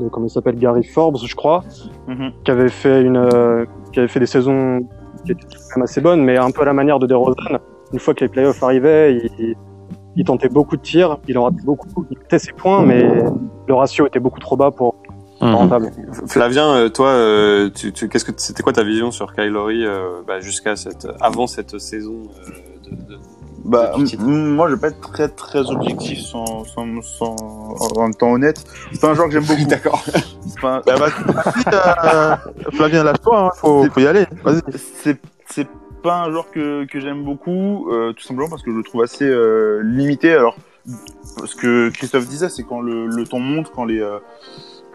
[0.00, 1.64] de comment il s'appelle Gary Forbes je crois.
[2.08, 2.32] Mhm.
[2.44, 4.80] qui avait fait une euh, qui avait fait des saisons
[5.24, 7.58] qui étaient quand même assez bonnes mais un peu à la manière de DeRozan.
[7.92, 9.54] Une fois que les playoffs arrivaient il,
[10.16, 13.08] il tentait beaucoup de tirs il en ratait beaucoup il mettait ses points mais
[13.66, 14.96] le ratio était beaucoup trop bas pour
[15.40, 15.54] Mhm.
[15.54, 15.90] rentable
[16.26, 19.86] Flavien, euh, toi, euh, tu, tu, qu'est-ce que c'était quoi ta vision sur Kyle Lowry
[19.86, 23.18] euh, bah, jusqu'à cette, avant cette saison euh, de, de-
[23.64, 27.36] Bah, moi, je vais pas être très très objectif sans, sans, sans
[27.96, 28.64] en étant honnête.
[28.92, 29.64] C'est pas un joueur que j'aime beaucoup.
[29.68, 30.02] D'accord.
[30.04, 31.08] C'est pas un- Bah,
[31.74, 32.36] euh,
[32.72, 34.26] Flavien, lâche-toi, hein, faut, faut y aller.
[34.44, 34.60] Vas-y.
[35.02, 35.18] c'est
[35.48, 35.68] c'est
[36.02, 39.02] pas un joueur que, que j'aime beaucoup, euh, tout simplement parce que je le trouve
[39.02, 40.32] assez euh, limité.
[40.32, 40.56] Alors,
[41.44, 44.18] ce que Christophe disait, c'est quand le, le ton monte, quand les euh,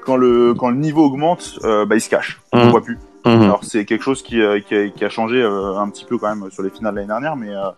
[0.05, 2.65] quand le quand le niveau augmente, euh, bah il se cache, on Mhm.
[2.65, 2.97] le voit plus.
[3.25, 3.41] Mhm.
[3.41, 6.17] Alors c'est quelque chose qui, euh, qui, a, qui a changé euh, un petit peu
[6.19, 7.69] quand même sur les finales de l'année dernière, mais euh,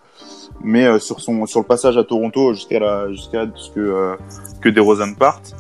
[0.62, 4.16] mais euh, sur son sur le passage à Toronto jusqu'à la jusqu'à ce que euh,
[4.62, 5.56] que DeRozan parte,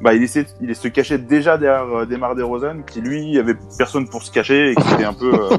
[0.00, 4.08] bah il essaie il se cachait déjà derrière euh, Demar DeRozan qui lui avait personne
[4.08, 5.56] pour se cacher et qui était un peu euh,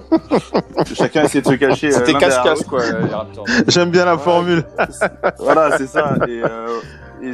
[0.93, 1.91] chacun essayait de se cacher.
[1.91, 2.65] C'était l'autre.
[2.67, 3.45] quoi, les Raptors.
[3.67, 4.21] J'aime bien la Ouais.
[4.21, 4.63] formule.
[5.39, 6.15] Voilà, c'est ça.
[6.27, 6.79] Et, euh,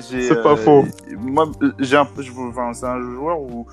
[0.01, 0.85] C'est pas euh, faux.
[1.17, 3.65] Moi, j'ai un, peu- je, enfin, c'est un joueur où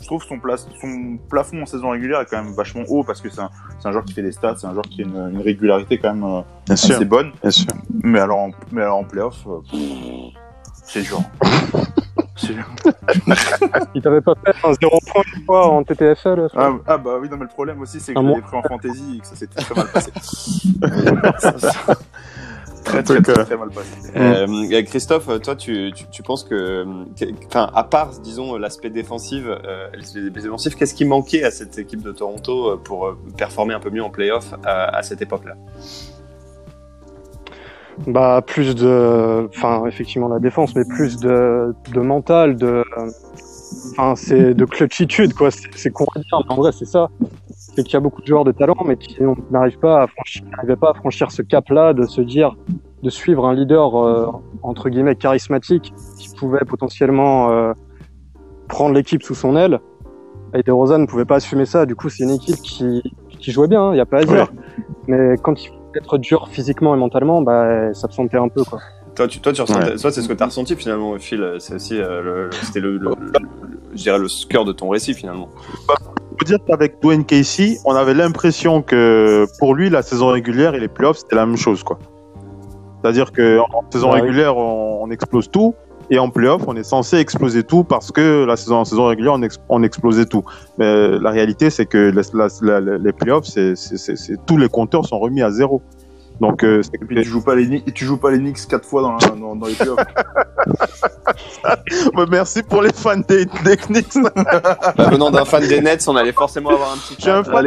[0.00, 3.20] je trouve son, place, son plafond en saison régulière est quand même vachement haut parce
[3.20, 3.50] que c'est un,
[3.84, 6.14] un, joueur qui fait des stats, c'est un joueur qui a une, une régularité quand
[6.14, 6.40] même euh,
[6.72, 7.04] assez sûr.
[7.04, 7.32] bonne.
[7.42, 7.66] Bien sûr.
[8.02, 9.60] Mais alors en, mais alors en playoff, euh,
[10.84, 11.20] c'est dur.
[12.36, 12.64] C'est dur.
[13.94, 17.28] Il t'avait pas fait un 0 point une fois en TTFL Ah, ah bah oui,
[17.28, 18.36] non mais le problème aussi c'est que je mois.
[18.36, 20.10] l'ai pris en fantasy et que ça s'est très mal passé.
[21.38, 21.72] Ça, ça-
[22.84, 23.90] très, très, très, euh, très mal passé.
[24.16, 26.84] Euh, et Christophe, toi, tu, tu, tu penses que,
[27.46, 32.02] enfin, à part, disons, l'aspect défensif, euh, l'aspect défensif, qu'est-ce qui manquait à cette équipe
[32.02, 35.54] de Toronto euh, pour euh, performer un peu mieux en playoff à, à cette époque-là?
[38.06, 42.82] Bah plus de, enfin effectivement la défense, mais plus de, de mental, de,
[43.90, 45.50] enfin c'est de clutchitude quoi.
[45.50, 47.08] C'est c'est con à dire, mais en vrai c'est ça.
[47.76, 49.16] C'est qu'il y a beaucoup de joueurs de talent, mais qui
[49.50, 52.56] n'arrivent pas à franchir, n'arrivaient pas à franchir ce cap-là, de se dire,
[53.02, 54.26] de suivre un leader euh,
[54.62, 57.72] entre guillemets charismatique qui pouvait potentiellement euh,
[58.68, 59.80] prendre l'équipe sous son aile.
[60.52, 61.86] Et DeRozan ne pouvait pas assumer ça.
[61.86, 63.02] Du coup, c'est une équipe qui,
[63.38, 64.48] qui jouait bien, il n'y a pas à dire.
[65.06, 68.80] Mais quand il faut être dur physiquement et mentalement, bah, ça sentait un peu quoi.
[69.14, 69.96] Toi, tu, toi, tu Ouais.
[69.96, 71.54] toi, c'est ce que tu as ressenti finalement, Phil.
[71.60, 73.32] C'est aussi, euh, le- le- c'était le, le- le-
[73.92, 75.48] je dirais le cœur de ton récit finalement.
[76.40, 80.80] Faut dire qu'avec Dwayne Casey, on avait l'impression que pour lui, la saison régulière et
[80.80, 81.82] les playoffs, c'était la même chose.
[81.82, 81.98] quoi.
[83.02, 84.20] C'est-à-dire qu'en saison Ah oui.
[84.22, 85.74] régulière, on, on explose tout.
[86.12, 89.34] Et en playoff, on est censé exploser tout parce que la saison, en saison régulière,
[89.34, 90.44] on, ex- on explosait tout.
[90.76, 92.22] Mais la réalité, c'est que les,
[92.62, 93.74] la- la- les playoffs, c'est,
[94.46, 95.82] tous les compteurs sont remis à zéro.
[96.40, 98.86] Donc, euh, c'est Et puis tu joues pas les tu joues pas les Knicks quatre
[98.86, 99.98] fois dans, la- dans, dans les playoffs.
[102.14, 104.14] Ouais, merci pour les fans des, des Knicks.
[104.96, 107.16] Bah, venant d'un fan des Nets, on allait forcément avoir un petit.
[107.18, 107.66] J'ai un fan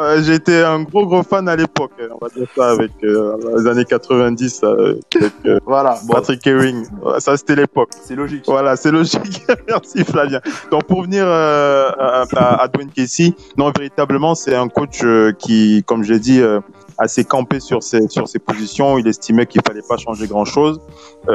[0.00, 1.90] euh, j'étais un gros gros fan à l'époque.
[2.00, 6.14] euh, On va dire ça avec euh, les années 90 euh, avec euh, voilà, bon,
[6.14, 6.86] Patrick Ewing.
[7.02, 7.90] Ouais, Ça c'était l'époque.
[8.02, 8.44] c'est logique.
[8.46, 9.42] Voilà, c'est logique.
[9.68, 10.40] Merci Flavien.
[10.70, 15.32] Donc pour venir euh, à, à, à Dwayne Casey, non véritablement c'est un coach euh,
[15.38, 16.60] qui, comme je l'ai dit, euh,
[16.98, 18.98] assez campé sur ses sur ses positions.
[18.98, 20.80] Il estimait qu'il fallait pas changer grand chose.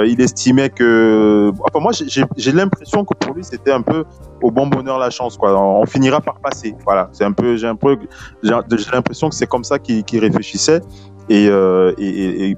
[0.08, 4.04] il estimait que, enfin moi j'ai- l'impression que pour lui c'était un peu
[4.42, 5.58] au bon bonheur la chance quoi.
[5.60, 6.76] On finira par passer.
[6.86, 7.98] Voilà, c'est un peu j'ai un peu
[8.44, 8.52] j'ai
[8.92, 10.82] l'impression que c'est comme ça qu'il qu'il réfléchissait
[11.30, 12.56] et, euh, et, et-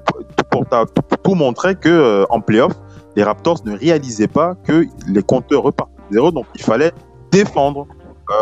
[0.50, 0.64] pour,
[1.22, 2.72] tout montrer que euh, en playoff
[3.16, 6.92] les Raptors ne réalisaient pas que les compteurs repartent de zéro, donc il fallait
[7.32, 7.86] défendre.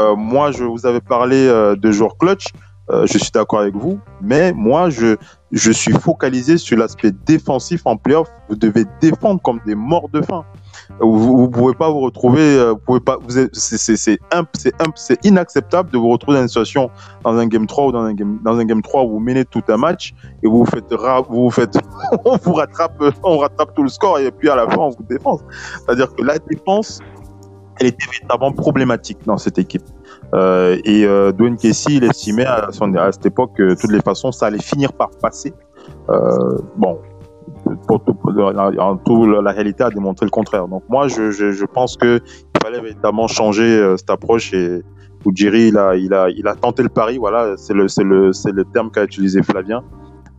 [0.01, 2.47] Euh, moi, je vous avais parlé euh, de joueurs clutch,
[2.91, 5.17] euh, je suis d'accord avec vous, mais moi, je,
[5.53, 8.29] je suis focalisé sur l'aspect défensif en playoff.
[8.51, 10.45] Vous devez défendre comme des morts de faim.
[11.01, 13.19] Vous, vous pouvez pas vous retrouver, euh, vous pouvez pas,
[14.97, 16.91] c'est inacceptable de vous retrouver dans une situation
[17.23, 19.45] dans un game 3 ou dans un game dans un game 3 où vous menez
[19.45, 20.93] tout un match et vous vous faites
[21.29, 21.79] vous faites
[22.25, 25.05] on vous rattrape on rattrape tout le score et puis à la fin on vous
[25.09, 25.41] défense.
[25.87, 27.01] C'est-à-dire que la défense
[27.81, 29.83] elle était véritablement problématique dans cette équipe.
[30.33, 33.93] Euh, et euh, Dwayne Casey, il estimait à, son- à cette époque que de toutes
[33.93, 35.53] les façons, ça allait finir par passer.
[36.09, 36.99] Euh, bon,
[37.87, 38.33] pour, pour- pour-
[38.79, 40.67] en tout, la, la réalité a démontré le contraire.
[40.67, 44.83] Donc moi, je, je, je pense que il fallait véritablement changer euh, cette approche et
[45.27, 47.17] Ujiri, il a, il a, il a tenté le pari.
[47.19, 49.83] Voilà, c'est le, c'est le, c'est le terme qu'a utilisé Flavien.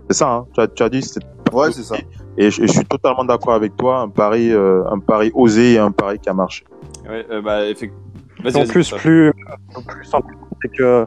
[0.10, 1.22] C'est ça, hein, tu, as, tu as dit, c'est
[1.54, 1.96] Ouais, c'est ça.
[2.38, 4.00] et je, suis totalement d'accord avec toi.
[4.02, 6.66] Un pari, euh, un pari osé et un pari qui a marché.
[7.10, 8.15] Ouais, euh, bah, effect- Vas-y,
[8.50, 9.34] En vas-y, plus, plus,
[9.88, 11.06] plus simple, c'est que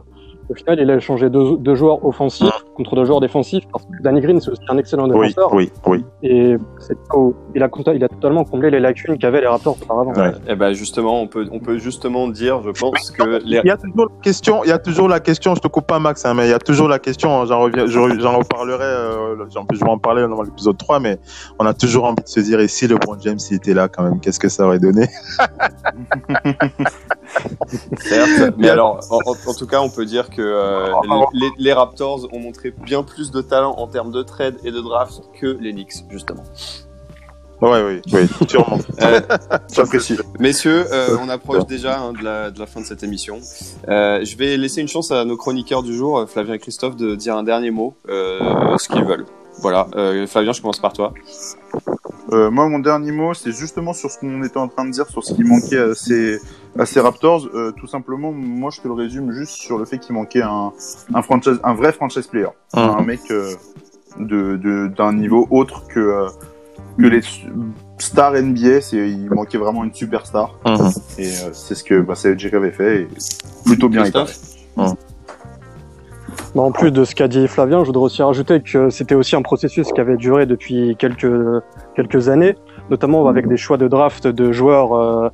[0.51, 4.01] au final, il a échangé deux, deux joueurs offensifs contre deux joueurs défensifs parce que
[4.01, 5.53] Danny Green, c'est aussi un excellent Oui, défenseur.
[5.53, 6.03] oui, oui.
[6.23, 9.47] Et c'est là où il a, compta- il a totalement comblé les lacunes qu'avaient les
[9.47, 10.11] Raptors auparavant.
[10.13, 10.31] Ouais.
[10.47, 13.59] Eh ben justement, on peut, on peut justement dire, je pense que les...
[13.63, 15.85] Il y a toujours la question, il y a toujours la question, je te coupe
[15.85, 18.83] pas Max, hein, mais il y a toujours la question, j'en reviens, je- j'en reparlerai,
[18.83, 21.19] euh, j'en je vais en parler dans l'épisode 3, mais
[21.59, 24.01] on a toujours envie de se dire, et si LeBron James il était là quand
[24.01, 25.05] même, qu'est-ce que ça aurait donné?
[27.99, 30.91] Certes, mais alors, en, tout cas, on peut dire que euh,
[31.57, 35.21] les, Raptors ont montré bien plus de talent en termes de trade et de draft
[35.39, 36.43] que les Knicks, justement.
[37.61, 38.77] Ouais, oui, oui, sûrement.
[39.01, 39.21] Euh,
[39.73, 40.17] J'apprécie.
[40.39, 43.39] messieurs, euh, on approche déjà hein, de, la, de la fin de cette émission.
[43.87, 47.15] Euh, je vais laisser une chance à nos chroniqueurs du jour, Flavien et Christophe, de
[47.15, 49.25] dire un dernier mot, euh, ce qu'ils veulent.
[49.61, 51.13] Voilà, euh, Flavien, je commence par toi.
[52.31, 55.07] Euh, moi, mon dernier mot, c'est justement sur ce qu'on était en train de dire,
[55.07, 56.39] sur ce qui manquait à ces,
[56.77, 57.47] à ces Raptors.
[57.53, 60.71] Euh, tout simplement, moi, je te le résume juste sur le fait qu'il manquait un,
[61.13, 62.49] un, franchise, un vrai franchise player.
[62.73, 63.53] Un mec euh,
[64.19, 66.27] de, de, d'un niveau autre que,
[66.97, 67.21] que les
[67.97, 68.81] stars NBA.
[68.81, 70.55] C'est, il manquait vraiment une superstar.
[70.65, 70.91] Mhm.
[71.17, 72.13] Et euh, c'est ce que bah,
[72.53, 73.01] avait fait.
[73.01, 73.07] Et
[73.65, 74.05] plutôt bien.
[74.05, 74.37] il Christophe
[76.55, 79.35] Mais en plus de ce qu'a dit Flavien, je voudrais aussi rajouter que c'était aussi
[79.35, 81.31] un processus qui avait duré depuis quelques,
[81.99, 82.55] quelques années,
[82.89, 85.29] notamment avec des choix de draft de joueurs euh,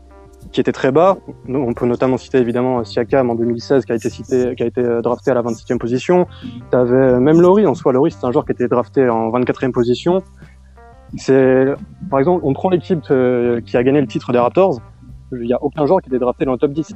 [0.51, 1.17] qui étaient très bas.
[1.47, 4.81] On peut notamment citer évidemment Siakam en 2016 qui a été cité, qui a été
[5.03, 6.25] drafté à la 27e position.
[6.71, 7.93] T'avais même Laurie en soi.
[7.93, 10.23] Laurie c'est un joueur qui a été drafté en 24e position.
[11.17, 11.65] C'est,
[12.09, 14.81] par exemple, on prend l'équipe qui a gagné le titre des Raptors.
[15.33, 16.95] Il n'y a aucun joueur qui a été drafté dans le top 10.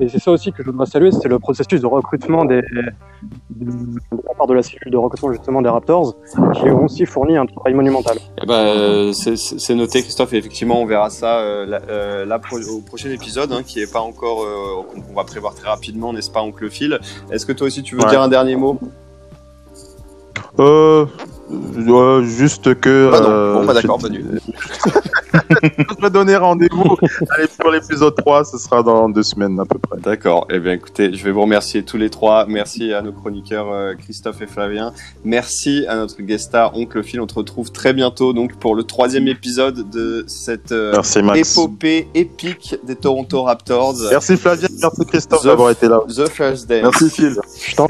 [0.00, 3.72] Et c'est ça aussi que je dois saluer, c'est le processus de recrutement des, de,
[4.12, 6.14] la part de la cellule de recrutement justement des Raptors,
[6.54, 8.16] qui ont aussi fourni un travail monumental.
[8.40, 12.26] Eh ben, c'est noté, Christophe, et effectivement, on verra ça euh, euh
[12.70, 16.30] au prochain épisode, hein, qui est pas encore, euh, qu'on va prévoir très rapidement, n'est-ce
[16.30, 17.00] pas, Oncle Phil?
[17.30, 18.78] Est-ce que toi aussi, tu veux dire un dernier mot?
[20.60, 21.06] Euh,
[22.22, 23.10] juste que.
[23.10, 23.60] Bah non.
[23.60, 24.40] bon, bah d'accord, pas nul.
[25.62, 26.96] je vais donner rendez-vous.
[27.30, 29.98] Allez, pour l'épisode 3, ce sera dans deux semaines à peu près.
[30.00, 30.46] D'accord.
[30.50, 32.46] Eh bien, écoutez, je vais vous remercier tous les trois.
[32.46, 34.92] Merci à nos chroniqueurs euh, Christophe et Flavien.
[35.24, 37.20] Merci à notre guest star Oncle Phil.
[37.20, 41.00] On te retrouve très bientôt donc pour le troisième épisode de cette euh,
[41.34, 43.96] épopée épique des Toronto Raptors.
[44.10, 46.00] Merci Flavien, merci Christophe d'avoir été là.
[46.08, 46.82] The First Day.
[46.82, 47.36] Merci Phil.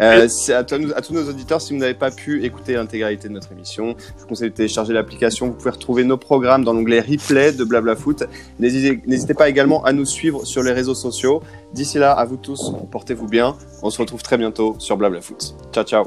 [0.00, 3.52] Euh, à, à, tous nos auditeurs, si vous n'avez pas pu écouter l'intégralité de notre
[3.52, 5.46] émission, je vous conseille de télécharger l'application.
[5.46, 8.24] Vous pouvez retrouver nos programmes dans l'onglet replay de Blabla Foot.
[8.58, 11.42] N'hésitez pas également à nous suivre sur les réseaux sociaux.
[11.72, 13.56] D'ici là, à vous tous, portez-vous bien.
[13.82, 15.54] On se retrouve très bientôt sur Blabla Foot.
[15.72, 16.06] Ciao, ciao.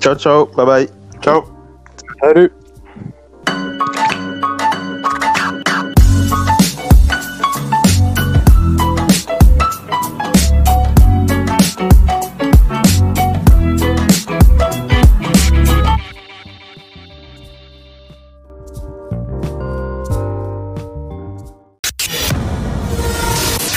[0.00, 0.46] Ciao, ciao.
[0.46, 0.88] Bye bye.
[1.20, 1.44] Ciao.
[2.20, 2.52] Salut.